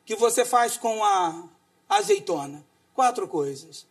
que 0.05 0.15
você 0.15 0.45
faz 0.45 0.77
com 0.77 1.03
a 1.03 1.43
azeitona. 1.89 2.65
Quatro 2.93 3.27
coisas. 3.27 3.85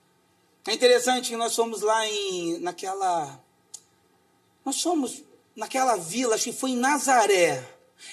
É 0.67 0.73
interessante 0.73 1.31
que 1.31 1.37
nós 1.37 1.55
fomos 1.55 1.83
lá 1.83 2.09
em 2.09 2.59
naquela 2.59 3.39
nós 4.65 4.83
fomos 4.83 5.23
naquela 5.57 5.97
vila, 5.97 6.35
acho 6.35 6.45
que 6.45 6.53
foi 6.53 6.71
em 6.73 6.77
Nazaré. 6.77 7.67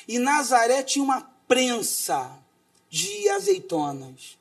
E 0.07 0.17
Nazaré 0.17 0.81
tinha 0.81 1.03
uma 1.03 1.21
prensa 1.47 2.39
de 2.89 3.29
azeitonas. 3.29 4.37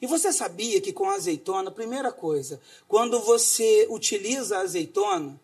E 0.00 0.06
você 0.06 0.32
sabia 0.32 0.80
que 0.80 0.92
com 0.92 1.10
azeitona, 1.10 1.70
primeira 1.70 2.10
coisa, 2.10 2.58
quando 2.88 3.20
você 3.20 3.86
utiliza 3.90 4.56
a 4.56 4.62
azeitona, 4.62 5.38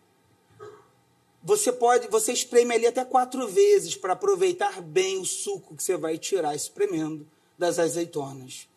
você 1.43 1.71
pode, 1.71 2.07
você 2.07 2.33
espreme 2.33 2.73
ali 2.73 2.87
até 2.87 3.05
quatro 3.05 3.47
vezes 3.47 3.95
para 3.95 4.13
aproveitar 4.13 4.81
bem 4.81 5.19
o 5.19 5.25
suco 5.25 5.75
que 5.75 5.83
você 5.83 5.95
vai 5.95 6.17
tirar 6.17 6.55
espremendo 6.55 7.25
das 7.57 7.77
azeitonas. 7.79 8.67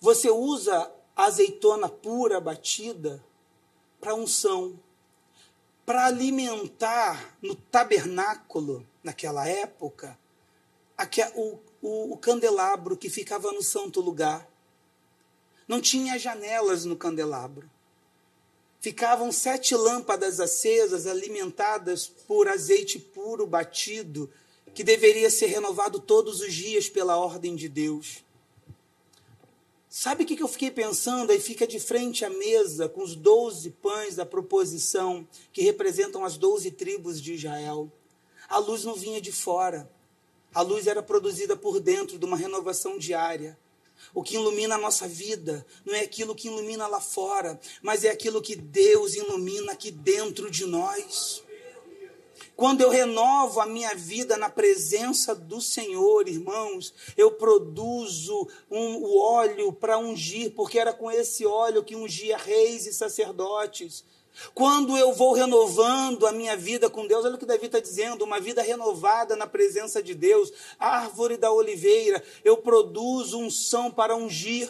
Você 0.00 0.30
usa 0.30 0.90
azeitona 1.16 1.88
pura 1.88 2.40
batida 2.40 3.24
para 4.00 4.14
unção, 4.14 4.78
para 5.88 6.04
alimentar 6.04 7.38
no 7.40 7.54
tabernáculo 7.54 8.86
naquela 9.02 9.48
época 9.48 10.18
o, 11.34 11.58
o, 11.80 12.12
o 12.12 12.16
candelabro 12.18 12.94
que 12.94 13.08
ficava 13.08 13.50
no 13.52 13.62
santo 13.62 14.02
lugar. 14.02 14.46
Não 15.66 15.80
tinha 15.80 16.18
janelas 16.18 16.84
no 16.84 16.94
candelabro. 16.94 17.70
Ficavam 18.78 19.32
sete 19.32 19.74
lâmpadas 19.74 20.40
acesas, 20.40 21.06
alimentadas 21.06 22.06
por 22.06 22.48
azeite 22.48 22.98
puro 22.98 23.46
batido, 23.46 24.30
que 24.74 24.84
deveria 24.84 25.30
ser 25.30 25.46
renovado 25.46 26.00
todos 26.00 26.42
os 26.42 26.52
dias 26.52 26.90
pela 26.90 27.16
ordem 27.16 27.56
de 27.56 27.66
Deus. 27.66 28.22
Sabe 30.00 30.22
o 30.22 30.26
que 30.28 30.40
eu 30.40 30.46
fiquei 30.46 30.70
pensando? 30.70 31.32
Aí 31.32 31.40
fica 31.40 31.66
de 31.66 31.80
frente 31.80 32.24
à 32.24 32.30
mesa 32.30 32.88
com 32.88 33.02
os 33.02 33.16
doze 33.16 33.70
pães 33.70 34.14
da 34.14 34.24
proposição, 34.24 35.26
que 35.52 35.60
representam 35.60 36.24
as 36.24 36.36
doze 36.36 36.70
tribos 36.70 37.20
de 37.20 37.34
Israel. 37.34 37.90
A 38.48 38.58
luz 38.58 38.84
não 38.84 38.94
vinha 38.94 39.20
de 39.20 39.32
fora. 39.32 39.90
A 40.54 40.62
luz 40.62 40.86
era 40.86 41.02
produzida 41.02 41.56
por 41.56 41.80
dentro 41.80 42.16
de 42.16 42.24
uma 42.24 42.36
renovação 42.36 42.96
diária. 42.96 43.58
O 44.14 44.22
que 44.22 44.36
ilumina 44.36 44.76
a 44.76 44.78
nossa 44.78 45.08
vida 45.08 45.66
não 45.84 45.92
é 45.92 46.02
aquilo 46.02 46.32
que 46.32 46.46
ilumina 46.46 46.86
lá 46.86 47.00
fora, 47.00 47.58
mas 47.82 48.04
é 48.04 48.10
aquilo 48.10 48.40
que 48.40 48.54
Deus 48.54 49.16
ilumina 49.16 49.72
aqui 49.72 49.90
dentro 49.90 50.48
de 50.48 50.64
nós. 50.64 51.42
Quando 52.58 52.80
eu 52.80 52.90
renovo 52.90 53.60
a 53.60 53.66
minha 53.66 53.94
vida 53.94 54.36
na 54.36 54.50
presença 54.50 55.32
do 55.32 55.60
Senhor, 55.60 56.26
irmãos, 56.26 56.92
eu 57.16 57.30
produzo 57.30 58.48
um, 58.68 58.96
o 58.96 59.20
óleo 59.20 59.72
para 59.72 59.96
ungir, 59.96 60.50
porque 60.56 60.76
era 60.76 60.92
com 60.92 61.08
esse 61.08 61.46
óleo 61.46 61.84
que 61.84 61.94
ungia 61.94 62.36
reis 62.36 62.84
e 62.84 62.92
sacerdotes. 62.92 64.04
Quando 64.56 64.98
eu 64.98 65.12
vou 65.12 65.34
renovando 65.34 66.26
a 66.26 66.32
minha 66.32 66.56
vida 66.56 66.90
com 66.90 67.06
Deus, 67.06 67.24
olha 67.24 67.36
o 67.36 67.38
que 67.38 67.46
Davi 67.46 67.66
está 67.66 67.78
dizendo: 67.78 68.24
uma 68.24 68.40
vida 68.40 68.60
renovada 68.60 69.36
na 69.36 69.46
presença 69.46 70.02
de 70.02 70.12
Deus, 70.12 70.52
árvore 70.80 71.36
da 71.36 71.52
oliveira, 71.52 72.20
eu 72.44 72.56
produzo 72.56 73.38
unção 73.38 73.88
para 73.88 74.16
ungir, 74.16 74.68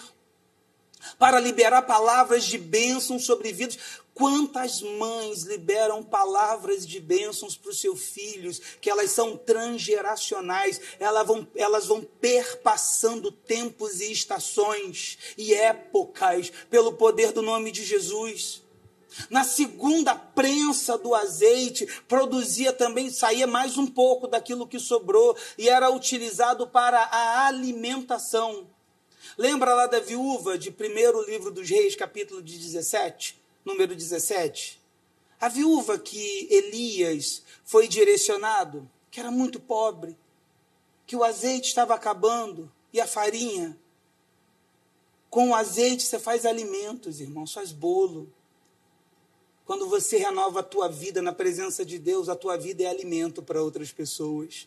para 1.18 1.40
liberar 1.40 1.80
palavras 1.80 2.44
de 2.44 2.58
bênção 2.58 3.18
sobre 3.18 3.50
vidas. 3.50 3.78
Quantas 4.18 4.82
mães 4.82 5.44
liberam 5.44 6.02
palavras 6.02 6.84
de 6.84 6.98
bênçãos 6.98 7.56
para 7.56 7.70
os 7.70 7.80
seus 7.80 8.00
filhos, 8.00 8.60
que 8.80 8.90
elas 8.90 9.12
são 9.12 9.36
transgeracionais, 9.36 10.80
elas 10.98 11.24
vão, 11.24 11.46
elas 11.54 11.86
vão 11.86 12.02
perpassando 12.02 13.30
tempos 13.30 14.00
e 14.00 14.10
estações 14.10 15.18
e 15.38 15.54
épocas 15.54 16.50
pelo 16.68 16.94
poder 16.94 17.30
do 17.30 17.42
nome 17.42 17.70
de 17.70 17.84
Jesus. 17.84 18.64
Na 19.30 19.44
segunda 19.44 20.16
prensa 20.16 20.98
do 20.98 21.14
azeite, 21.14 21.86
produzia 22.08 22.72
também, 22.72 23.10
saía 23.10 23.46
mais 23.46 23.78
um 23.78 23.86
pouco 23.86 24.26
daquilo 24.26 24.66
que 24.66 24.80
sobrou 24.80 25.36
e 25.56 25.68
era 25.68 25.90
utilizado 25.90 26.66
para 26.66 26.98
a 26.98 27.46
alimentação. 27.46 28.68
Lembra 29.36 29.74
lá 29.74 29.86
da 29.86 30.00
viúva 30.00 30.58
de 30.58 30.72
primeiro 30.72 31.22
livro 31.22 31.52
dos 31.52 31.70
reis, 31.70 31.94
capítulo 31.94 32.42
de 32.42 32.58
17, 32.58 33.38
número 33.68 33.94
17? 33.94 34.80
A 35.40 35.48
viúva 35.48 35.98
que 35.98 36.48
Elias 36.50 37.42
foi 37.64 37.86
direcionado, 37.86 38.90
que 39.10 39.20
era 39.20 39.30
muito 39.30 39.60
pobre, 39.60 40.16
que 41.06 41.14
o 41.14 41.22
azeite 41.22 41.68
estava 41.68 41.94
acabando 41.94 42.72
e 42.92 43.00
a 43.00 43.06
farinha. 43.06 43.78
Com 45.30 45.50
o 45.50 45.54
azeite 45.54 46.02
você 46.02 46.18
faz 46.18 46.44
alimentos, 46.44 47.20
irmãos, 47.20 47.52
faz 47.52 47.70
bolo. 47.70 48.32
Quando 49.64 49.86
você 49.86 50.16
renova 50.16 50.60
a 50.60 50.62
tua 50.62 50.88
vida 50.88 51.20
na 51.20 51.32
presença 51.32 51.84
de 51.84 51.98
Deus, 51.98 52.28
a 52.28 52.34
tua 52.34 52.56
vida 52.56 52.82
é 52.82 52.86
alimento 52.86 53.42
para 53.42 53.62
outras 53.62 53.92
pessoas. 53.92 54.66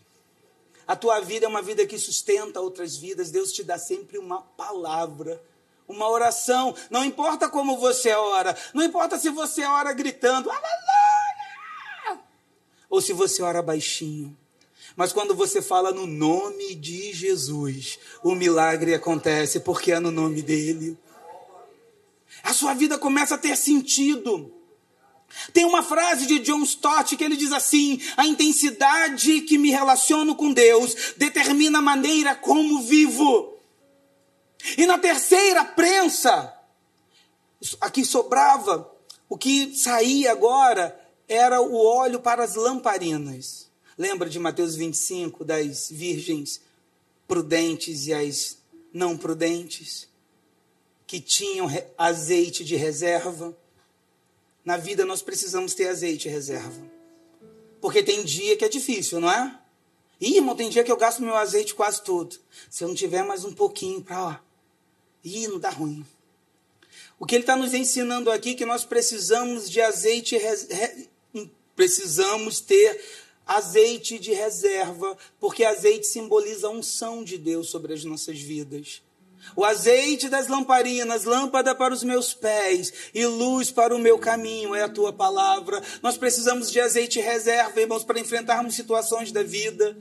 A 0.87 0.95
tua 0.95 1.19
vida 1.19 1.45
é 1.45 1.49
uma 1.49 1.61
vida 1.61 1.85
que 1.87 1.97
sustenta 1.97 2.61
outras 2.61 2.95
vidas. 2.95 3.31
Deus 3.31 3.51
te 3.51 3.63
dá 3.63 3.77
sempre 3.77 4.17
uma 4.17 4.41
palavra, 4.41 5.43
uma 5.91 6.09
oração. 6.09 6.73
Não 6.89 7.05
importa 7.05 7.47
como 7.49 7.77
você 7.77 8.11
ora, 8.11 8.57
não 8.73 8.83
importa 8.83 9.19
se 9.19 9.29
você 9.29 9.63
ora 9.63 9.93
gritando, 9.93 10.49
aleluia, 10.49 12.23
ou 12.89 13.01
se 13.01 13.13
você 13.13 13.41
ora 13.43 13.61
baixinho. 13.61 14.37
Mas 14.95 15.13
quando 15.13 15.33
você 15.33 15.61
fala 15.61 15.91
no 15.91 16.05
nome 16.05 16.75
de 16.75 17.13
Jesus, 17.13 17.97
o 18.23 18.35
milagre 18.35 18.93
acontece, 18.93 19.61
porque 19.61 19.91
é 19.91 19.99
no 19.99 20.11
nome 20.11 20.41
dele. 20.41 20.97
A 22.43 22.53
sua 22.53 22.73
vida 22.73 22.97
começa 22.97 23.35
a 23.35 23.37
ter 23.37 23.55
sentido. 23.55 24.53
Tem 25.53 25.63
uma 25.65 25.81
frase 25.81 26.25
de 26.25 26.39
John 26.39 26.61
Stott 26.63 27.15
que 27.15 27.23
ele 27.23 27.37
diz 27.37 27.51
assim: 27.51 28.01
a 28.17 28.25
intensidade 28.25 29.41
que 29.41 29.57
me 29.57 29.71
relaciono 29.71 30.35
com 30.35 30.51
Deus 30.51 31.13
determina 31.17 31.79
a 31.79 31.81
maneira 31.81 32.35
como 32.35 32.81
vivo. 32.81 33.50
E 34.77 34.85
na 34.85 34.97
terceira 34.97 35.65
prensa, 35.65 36.53
aqui 37.79 38.05
sobrava, 38.05 38.91
o 39.29 39.37
que 39.37 39.75
saía 39.75 40.31
agora 40.31 40.99
era 41.27 41.61
o 41.61 41.75
óleo 41.75 42.19
para 42.19 42.43
as 42.43 42.55
lamparinas. 42.55 43.69
Lembra 43.97 44.29
de 44.29 44.39
Mateus 44.39 44.75
25, 44.75 45.45
das 45.45 45.89
virgens 45.89 46.61
prudentes 47.27 48.07
e 48.07 48.13
as 48.13 48.57
não 48.93 49.17
prudentes, 49.17 50.07
que 51.07 51.19
tinham 51.19 51.67
azeite 51.97 52.63
de 52.63 52.75
reserva? 52.75 53.55
Na 54.63 54.77
vida 54.77 55.05
nós 55.05 55.21
precisamos 55.21 55.73
ter 55.73 55.87
azeite 55.87 56.27
reserva. 56.27 56.81
Porque 57.79 58.03
tem 58.03 58.23
dia 58.23 58.55
que 58.55 58.65
é 58.65 58.69
difícil, 58.69 59.19
não 59.19 59.31
é? 59.31 59.59
Ih, 60.19 60.35
irmão, 60.35 60.55
tem 60.55 60.69
dia 60.69 60.83
que 60.83 60.91
eu 60.91 60.97
gasto 60.97 61.23
meu 61.23 61.35
azeite 61.35 61.73
quase 61.73 62.03
todo. 62.03 62.37
Se 62.69 62.83
eu 62.83 62.87
não 62.87 62.95
tiver 62.95 63.23
mais 63.23 63.43
um 63.43 63.51
pouquinho 63.51 64.01
para 64.01 64.23
lá. 64.23 64.43
Ih, 65.23 65.47
não 65.47 65.59
dá 65.59 65.69
ruim. 65.69 66.05
O 67.19 67.25
que 67.25 67.35
ele 67.35 67.43
está 67.43 67.55
nos 67.55 67.73
ensinando 67.73 68.31
aqui 68.31 68.51
é 68.51 68.53
que 68.55 68.65
nós 68.65 68.83
precisamos 68.83 69.69
de 69.69 69.79
azeite, 69.79 70.35
precisamos 71.75 72.59
ter 72.59 72.99
azeite 73.45 74.17
de 74.17 74.31
reserva, 74.31 75.17
porque 75.39 75.63
azeite 75.63 76.07
simboliza 76.07 76.67
a 76.67 76.71
unção 76.71 77.23
de 77.23 77.37
Deus 77.37 77.69
sobre 77.69 77.93
as 77.93 78.03
nossas 78.03 78.39
vidas. 78.39 79.01
O 79.55 79.65
azeite 79.65 80.29
das 80.29 80.47
lamparinas, 80.47 81.25
lâmpada 81.25 81.75
para 81.75 81.93
os 81.93 82.03
meus 82.03 82.33
pés 82.33 82.93
e 83.13 83.25
luz 83.25 83.71
para 83.71 83.95
o 83.95 83.99
meu 83.99 84.17
caminho 84.17 84.73
é 84.73 84.83
a 84.83 84.89
tua 84.89 85.11
palavra. 85.11 85.81
Nós 86.01 86.17
precisamos 86.17 86.71
de 86.71 86.79
azeite 86.79 87.19
reserva, 87.19 87.81
irmãos, 87.81 88.03
para 88.03 88.19
enfrentarmos 88.19 88.75
situações 88.75 89.31
da 89.31 89.43
vida. 89.43 89.97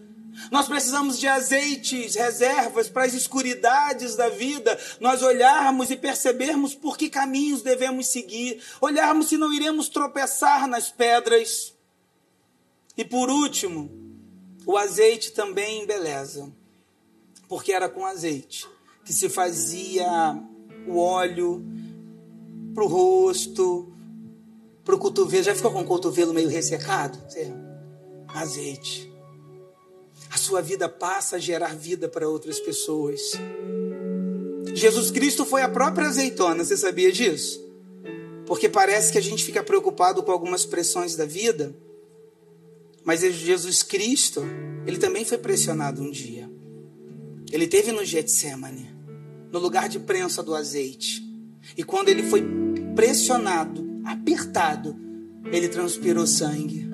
Nós 0.50 0.66
precisamos 0.66 1.18
de 1.18 1.26
azeites, 1.26 2.14
reservas 2.14 2.88
para 2.88 3.04
as 3.04 3.14
escuridades 3.14 4.16
da 4.16 4.28
vida, 4.28 4.78
nós 5.00 5.22
olharmos 5.22 5.90
e 5.90 5.96
percebermos 5.96 6.74
por 6.74 6.96
que 6.96 7.08
caminhos 7.08 7.62
devemos 7.62 8.08
seguir, 8.08 8.62
olharmos 8.80 9.28
se 9.28 9.36
não 9.36 9.52
iremos 9.52 9.88
tropeçar 9.88 10.66
nas 10.68 10.90
pedras. 10.90 11.74
E 12.96 13.04
por 13.04 13.30
último, 13.30 13.90
o 14.66 14.76
azeite 14.76 15.32
também 15.32 15.82
embeleza, 15.82 16.50
porque 17.48 17.72
era 17.72 17.88
com 17.88 18.04
azeite 18.04 18.68
que 19.04 19.12
se 19.12 19.28
fazia 19.28 20.38
o 20.86 20.98
óleo 20.98 21.64
para 22.74 22.84
o 22.84 22.86
rosto, 22.86 23.92
para 24.84 24.94
o 24.94 24.98
cotovelo. 24.98 25.42
Já 25.42 25.54
ficou 25.54 25.72
com 25.72 25.80
o 25.80 25.86
cotovelo 25.86 26.32
meio 26.32 26.48
ressecado? 26.48 27.18
Azeite. 28.28 29.09
A 30.30 30.38
sua 30.38 30.62
vida 30.62 30.88
passa 30.88 31.36
a 31.36 31.38
gerar 31.38 31.74
vida 31.74 32.08
para 32.08 32.28
outras 32.28 32.60
pessoas. 32.60 33.20
Jesus 34.74 35.10
Cristo 35.10 35.44
foi 35.44 35.62
a 35.62 35.68
própria 35.68 36.06
azeitona, 36.06 36.64
você 36.64 36.76
sabia 36.76 37.10
disso? 37.10 37.60
Porque 38.46 38.68
parece 38.68 39.12
que 39.12 39.18
a 39.18 39.22
gente 39.22 39.44
fica 39.44 39.62
preocupado 39.62 40.22
com 40.22 40.30
algumas 40.30 40.64
pressões 40.64 41.16
da 41.16 41.24
vida, 41.24 41.74
mas 43.04 43.20
Jesus 43.20 43.82
Cristo, 43.82 44.42
ele 44.86 44.98
também 44.98 45.24
foi 45.24 45.38
pressionado 45.38 46.02
um 46.02 46.10
dia. 46.10 46.50
Ele 47.52 47.66
teve 47.66 47.90
no 47.90 48.04
Getsemane, 48.04 48.94
no 49.50 49.58
lugar 49.58 49.88
de 49.88 49.98
prensa 49.98 50.42
do 50.42 50.54
azeite. 50.54 51.22
E 51.76 51.82
quando 51.82 52.08
ele 52.08 52.22
foi 52.22 52.44
pressionado, 52.94 53.84
apertado, 54.04 54.96
ele 55.52 55.68
transpirou 55.68 56.26
sangue. 56.26 56.89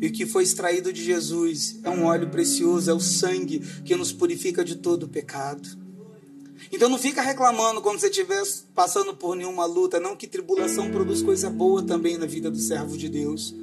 E 0.00 0.08
o 0.08 0.12
que 0.12 0.26
foi 0.26 0.42
extraído 0.42 0.92
de 0.92 1.02
Jesus 1.02 1.78
é 1.82 1.90
um 1.90 2.04
óleo 2.04 2.28
precioso, 2.28 2.90
é 2.90 2.94
o 2.94 3.00
sangue 3.00 3.60
que 3.84 3.96
nos 3.96 4.12
purifica 4.12 4.64
de 4.64 4.76
todo 4.76 5.08
pecado. 5.08 5.68
Então 6.72 6.88
não 6.88 6.98
fica 6.98 7.22
reclamando 7.22 7.80
quando 7.80 7.98
você 7.98 8.08
estiver 8.08 8.42
passando 8.74 9.14
por 9.14 9.36
nenhuma 9.36 9.64
luta, 9.66 10.00
não 10.00 10.16
que 10.16 10.26
tribulação 10.26 10.90
produz 10.90 11.22
coisa 11.22 11.48
boa 11.48 11.82
também 11.82 12.18
na 12.18 12.26
vida 12.26 12.50
do 12.50 12.58
servo 12.58 12.96
de 12.96 13.08
Deus. 13.08 13.54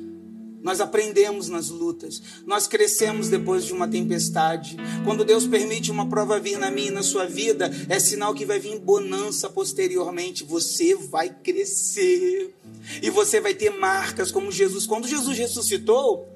Nós 0.63 0.79
aprendemos 0.79 1.49
nas 1.49 1.69
lutas, 1.69 2.21
nós 2.45 2.67
crescemos 2.67 3.27
depois 3.27 3.65
de 3.65 3.73
uma 3.73 3.87
tempestade. 3.87 4.77
Quando 5.03 5.25
Deus 5.25 5.45
permite 5.45 5.91
uma 5.91 6.07
prova 6.07 6.39
vir 6.39 6.57
na 6.57 6.71
minha 6.71 6.87
e 6.87 6.91
na 6.91 7.03
sua 7.03 7.25
vida, 7.25 7.69
é 7.89 7.99
sinal 7.99 8.33
que 8.33 8.45
vai 8.45 8.59
vir 8.59 8.79
bonança 8.79 9.49
posteriormente. 9.49 10.45
Você 10.45 10.95
vai 10.95 11.29
crescer 11.29 12.55
e 13.01 13.09
você 13.09 13.41
vai 13.41 13.53
ter 13.53 13.71
marcas 13.71 14.31
como 14.31 14.51
Jesus. 14.51 14.87
Quando 14.87 15.05
Jesus 15.05 15.37
ressuscitou, 15.37 16.29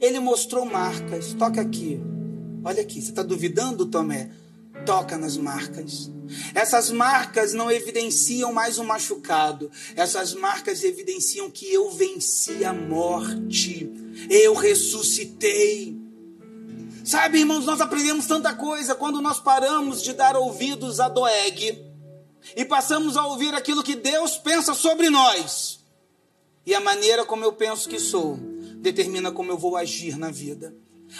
ele 0.00 0.20
mostrou 0.20 0.64
marcas. 0.64 1.34
Toca 1.34 1.60
aqui, 1.60 2.00
olha 2.64 2.80
aqui. 2.80 3.02
Você 3.02 3.10
está 3.10 3.22
duvidando, 3.22 3.84
Tomé? 3.84 4.30
Toca 4.86 5.18
nas 5.18 5.36
marcas. 5.36 6.10
Essas 6.54 6.90
marcas 6.90 7.52
não 7.52 7.70
evidenciam 7.70 8.52
mais 8.52 8.78
um 8.78 8.84
machucado, 8.84 9.70
essas 9.94 10.32
marcas 10.32 10.82
evidenciam 10.82 11.50
que 11.50 11.72
eu 11.72 11.90
venci 11.90 12.64
a 12.64 12.72
morte, 12.72 13.90
eu 14.30 14.54
ressuscitei. 14.54 15.96
Sabe, 17.04 17.38
irmãos, 17.38 17.64
nós 17.64 17.80
aprendemos 17.80 18.26
tanta 18.26 18.54
coisa 18.54 18.94
quando 18.94 19.20
nós 19.20 19.38
paramos 19.38 20.02
de 20.02 20.12
dar 20.12 20.36
ouvidos 20.36 20.98
a 20.98 21.08
Doeg 21.08 21.84
e 22.56 22.64
passamos 22.64 23.16
a 23.16 23.26
ouvir 23.26 23.54
aquilo 23.54 23.82
que 23.82 23.94
Deus 23.94 24.36
pensa 24.36 24.74
sobre 24.74 25.10
nós. 25.10 25.84
E 26.64 26.74
a 26.74 26.80
maneira 26.80 27.24
como 27.24 27.44
eu 27.44 27.52
penso 27.52 27.88
que 27.88 27.98
sou 27.98 28.38
determina 28.76 29.32
como 29.32 29.50
eu 29.50 29.58
vou 29.58 29.76
agir 29.76 30.16
na 30.16 30.30
vida. 30.30 30.74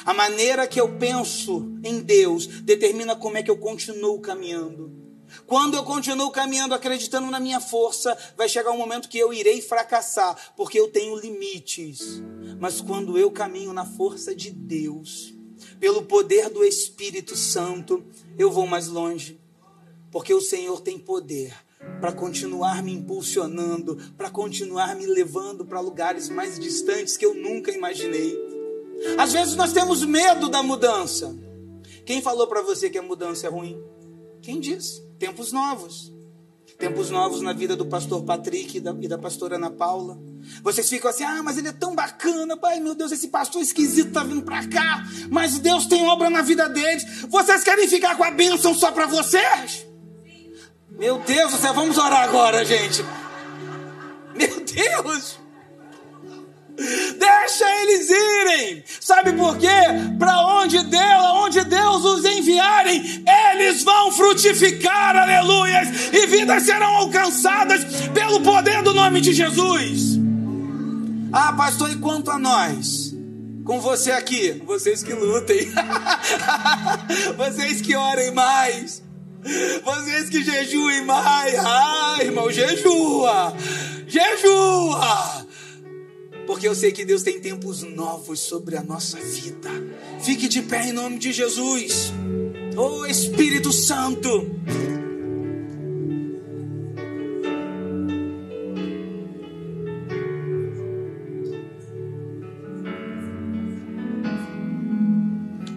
A 0.04 0.12
maneira 0.12 0.66
que 0.66 0.80
eu 0.80 0.96
penso 0.98 1.78
em 1.82 2.00
Deus 2.00 2.46
determina 2.46 3.16
como 3.16 3.36
é 3.36 3.42
que 3.42 3.50
eu 3.50 3.58
continuo 3.58 4.20
caminhando. 4.20 5.06
Quando 5.46 5.74
eu 5.74 5.84
continuo 5.84 6.30
caminhando 6.30 6.74
acreditando 6.74 7.30
na 7.30 7.40
minha 7.40 7.60
força, 7.60 8.16
vai 8.36 8.48
chegar 8.48 8.70
um 8.70 8.78
momento 8.78 9.08
que 9.08 9.18
eu 9.18 9.32
irei 9.32 9.60
fracassar, 9.60 10.54
porque 10.56 10.78
eu 10.78 10.88
tenho 10.88 11.18
limites. 11.18 12.22
Mas 12.60 12.80
quando 12.80 13.18
eu 13.18 13.30
caminho 13.30 13.72
na 13.72 13.84
força 13.84 14.34
de 14.34 14.50
Deus, 14.50 15.34
pelo 15.78 16.02
poder 16.02 16.48
do 16.48 16.64
Espírito 16.64 17.36
Santo, 17.36 18.04
eu 18.38 18.50
vou 18.50 18.66
mais 18.66 18.88
longe. 18.88 19.40
Porque 20.10 20.32
o 20.32 20.40
Senhor 20.40 20.80
tem 20.80 20.98
poder 20.98 21.54
para 22.00 22.12
continuar 22.12 22.82
me 22.82 22.92
impulsionando, 22.92 23.96
para 24.16 24.30
continuar 24.30 24.94
me 24.96 25.06
levando 25.06 25.64
para 25.64 25.80
lugares 25.80 26.28
mais 26.28 26.58
distantes 26.58 27.16
que 27.16 27.26
eu 27.26 27.34
nunca 27.34 27.70
imaginei. 27.70 28.45
Às 29.18 29.32
vezes 29.32 29.56
nós 29.56 29.72
temos 29.72 30.04
medo 30.04 30.48
da 30.48 30.62
mudança. 30.62 31.34
Quem 32.04 32.22
falou 32.22 32.46
para 32.46 32.62
você 32.62 32.88
que 32.88 32.98
a 32.98 33.02
mudança 33.02 33.46
é 33.46 33.50
ruim? 33.50 33.78
Quem 34.42 34.60
disse? 34.60 35.02
Tempos 35.18 35.52
novos. 35.52 36.12
Tempos 36.78 37.10
novos 37.10 37.40
na 37.40 37.52
vida 37.52 37.74
do 37.74 37.86
pastor 37.86 38.22
Patrick 38.22 38.76
e 38.76 38.80
da, 38.80 38.94
e 39.00 39.08
da 39.08 39.16
pastora 39.16 39.56
Ana 39.56 39.70
Paula. 39.70 40.18
Vocês 40.62 40.88
ficam 40.88 41.10
assim, 41.10 41.24
ah, 41.24 41.42
mas 41.42 41.56
ele 41.56 41.68
é 41.68 41.72
tão 41.72 41.94
bacana, 41.94 42.56
pai, 42.56 42.78
meu 42.80 42.94
Deus, 42.94 43.12
esse 43.12 43.28
pastor 43.28 43.62
esquisito 43.62 44.12
tá 44.12 44.22
vindo 44.22 44.42
para 44.42 44.66
cá, 44.68 45.04
mas 45.30 45.58
Deus 45.58 45.86
tem 45.86 46.06
obra 46.06 46.28
na 46.28 46.42
vida 46.42 46.68
deles. 46.68 47.04
Vocês 47.28 47.64
querem 47.64 47.88
ficar 47.88 48.16
com 48.16 48.24
a 48.24 48.30
bênção 48.30 48.74
só 48.74 48.92
para 48.92 49.06
vocês? 49.06 49.86
Meu 50.90 51.18
Deus 51.18 51.52
do 51.52 51.58
céu, 51.58 51.72
vamos 51.72 51.96
orar 51.96 52.28
agora, 52.28 52.64
gente. 52.64 53.02
Meu 54.34 54.60
Deus! 54.60 55.45
Deixa 56.76 57.82
eles 57.82 58.10
irem. 58.10 58.84
Sabe 59.00 59.32
por 59.32 59.56
quê? 59.56 59.66
Para 60.18 60.40
onde 60.60 60.82
Deus, 60.84 61.24
onde 61.36 61.64
Deus 61.64 62.04
os 62.04 62.24
enviarem, 62.24 63.24
eles 63.52 63.82
vão 63.82 64.12
frutificar, 64.12 65.16
aleluias, 65.16 66.12
e 66.12 66.26
vidas 66.26 66.64
serão 66.64 66.96
alcançadas 66.96 67.84
pelo 68.12 68.40
poder 68.40 68.82
do 68.82 68.92
nome 68.92 69.20
de 69.20 69.32
Jesus. 69.32 70.18
Ah, 71.32 71.52
pastor, 71.54 71.90
e 71.90 71.96
quanto 71.96 72.30
a 72.30 72.38
nós? 72.38 73.14
Com 73.64 73.80
você 73.80 74.12
aqui, 74.12 74.62
vocês 74.64 75.02
que 75.02 75.12
lutem, 75.12 75.72
vocês 77.36 77.80
que 77.80 77.96
orem 77.96 78.32
mais, 78.32 79.02
vocês 79.82 80.28
que 80.28 80.44
jejuem 80.44 81.04
mais. 81.04 81.54
Ah, 81.58 82.18
irmão, 82.20 82.50
jejua, 82.50 83.54
jejua 84.06 85.45
porque 86.46 86.68
eu 86.68 86.74
sei 86.74 86.92
que 86.92 87.04
Deus 87.04 87.22
tem 87.22 87.40
tempos 87.40 87.82
novos 87.82 88.40
sobre 88.40 88.76
a 88.76 88.82
nossa 88.82 89.18
vida. 89.18 89.70
Fique 90.20 90.48
de 90.48 90.62
pé 90.62 90.88
em 90.88 90.92
nome 90.92 91.18
de 91.18 91.32
Jesus. 91.32 92.12
Oh 92.76 93.04
Espírito 93.04 93.72
Santo. 93.72 94.28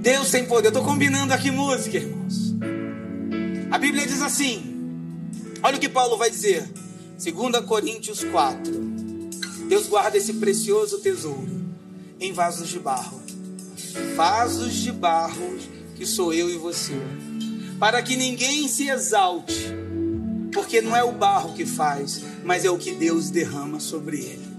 Deus 0.02 0.32
tem 0.32 0.46
poder. 0.46 0.68
Eu 0.68 0.70
estou 0.70 0.84
combinando 0.84 1.34
aqui 1.34 1.52
música, 1.52 1.98
irmãos. 1.98 2.56
A 3.72 3.78
Bíblia 3.78 4.06
diz 4.06 4.22
assim: 4.22 4.64
olha 5.64 5.78
o 5.78 5.80
que 5.80 5.90
Paulo 5.90 6.18
vai 6.18 6.30
dizer. 6.30 6.64
2 7.18 7.66
Coríntios 7.66 8.24
4. 8.24 8.89
Deus 9.70 9.88
guarda 9.88 10.18
esse 10.18 10.34
precioso 10.34 10.98
tesouro 10.98 11.48
em 12.20 12.34
vasos 12.34 12.68
de 12.70 12.80
barro. 12.80 13.22
Vasos 14.16 14.74
de 14.74 14.92
barro 14.92 15.58
que 15.96 16.08
sou 16.08 16.34
eu 16.34 16.50
e 16.50 16.58
você. 16.58 16.94
Para 17.80 18.02
que 18.02 18.16
ninguém 18.16 18.68
se 18.68 18.90
exalte, 18.90 19.72
porque 20.52 20.82
não 20.82 20.96
é 20.96 21.04
o 21.04 21.12
barro 21.12 21.54
que 21.54 21.68
faz, 21.68 22.24
mas 22.44 22.66
é 22.66 22.72
o 22.72 22.80
que 22.80 22.96
Deus 22.96 23.30
derrama 23.30 23.80
sobre 23.80 24.18
ele. 24.18 24.50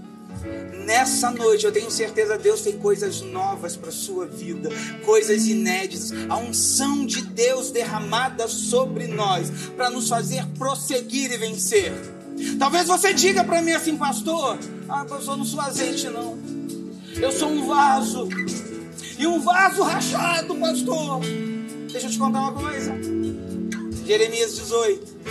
Nessa 0.85 1.29
noite 1.29 1.65
eu 1.65 1.71
tenho 1.73 1.91
certeza 1.91 2.37
Deus 2.37 2.61
tem 2.61 2.77
coisas 2.77 3.21
novas 3.21 3.75
para 3.75 3.91
sua 3.91 4.25
vida, 4.25 4.69
coisas 5.05 5.45
inéditas, 5.45 6.13
a 6.29 6.37
unção 6.37 7.05
de 7.05 7.21
Deus 7.21 7.69
derramada 7.69 8.47
sobre 8.47 9.07
nós 9.07 9.51
para 9.75 9.89
nos 9.89 10.07
fazer 10.07 10.47
prosseguir 10.57 11.33
e 11.33 11.37
vencer. 11.37 11.91
Talvez 12.57 12.87
você 12.87 13.13
diga 13.13 13.43
para 13.43 13.61
mim 13.61 13.71
assim, 13.71 13.97
pastor, 13.97 14.57
ah, 14.91 15.05
pastor, 15.05 15.37
não 15.37 15.45
sou 15.45 15.61
azeite 15.61 16.09
não. 16.09 16.37
Eu 17.15 17.31
sou 17.31 17.49
um 17.49 17.65
vaso. 17.65 18.27
E 19.17 19.25
um 19.25 19.39
vaso 19.39 19.83
rachado, 19.83 20.53
pastor. 20.55 21.21
Deixa 21.91 22.07
eu 22.07 22.11
te 22.11 22.19
contar 22.19 22.39
uma 22.41 22.53
coisa. 22.53 22.93
Jeremias 24.05 24.55
18. 24.55 25.21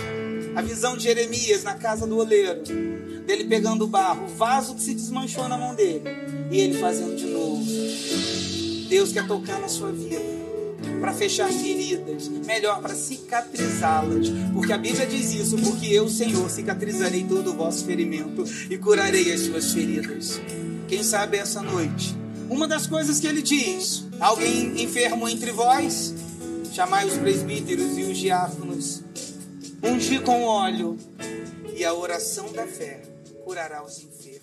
A 0.55 0.61
visão 0.61 0.97
de 0.97 1.03
Jeremias 1.03 1.63
na 1.63 1.75
casa 1.75 2.07
do 2.07 2.17
oleiro. 2.17 2.63
Dele 3.25 3.45
pegando 3.45 3.85
o 3.85 3.87
barro, 3.87 4.25
o 4.25 4.27
vaso 4.29 4.75
que 4.75 4.81
se 4.81 4.95
desmanchou 4.95 5.47
na 5.47 5.57
mão 5.57 5.75
dele. 5.75 6.03
E 6.49 6.59
ele 6.59 6.79
fazendo 6.79 7.15
de 7.15 7.25
novo. 7.27 7.63
Deus 8.89 9.11
quer 9.11 9.27
tocar 9.27 9.59
na 9.59 9.69
sua 9.69 9.91
vida 9.91 10.40
para 11.01 11.13
fechar 11.13 11.51
feridas, 11.51 12.27
melhor 12.45 12.79
para 12.79 12.93
cicatrizá-las, 12.93 14.29
porque 14.53 14.71
a 14.71 14.77
Bíblia 14.77 15.07
diz 15.07 15.33
isso, 15.33 15.57
porque 15.57 15.87
eu, 15.87 16.07
Senhor, 16.07 16.47
cicatrizarei 16.49 17.23
todo 17.23 17.49
o 17.49 17.55
vosso 17.55 17.83
ferimento 17.83 18.45
e 18.69 18.77
curarei 18.77 19.33
as 19.33 19.41
suas 19.41 19.73
feridas. 19.73 20.39
Quem 20.87 21.03
sabe 21.03 21.37
essa 21.37 21.61
noite? 21.61 22.15
Uma 22.47 22.67
das 22.67 22.85
coisas 22.85 23.19
que 23.19 23.25
ele 23.25 23.41
diz: 23.41 24.05
alguém 24.19 24.81
enfermo 24.83 25.27
entre 25.27 25.51
vós, 25.51 26.13
chamai 26.71 27.07
os 27.07 27.17
presbíteros 27.17 27.97
e 27.97 28.03
os 28.03 28.17
diáconos, 28.17 29.01
ungi 29.83 30.19
com 30.19 30.43
óleo, 30.43 30.97
e 31.75 31.83
a 31.83 31.93
oração 31.93 32.53
da 32.53 32.67
fé 32.67 33.01
curará 33.43 33.83
os 33.83 33.97
enfermos. 34.03 34.40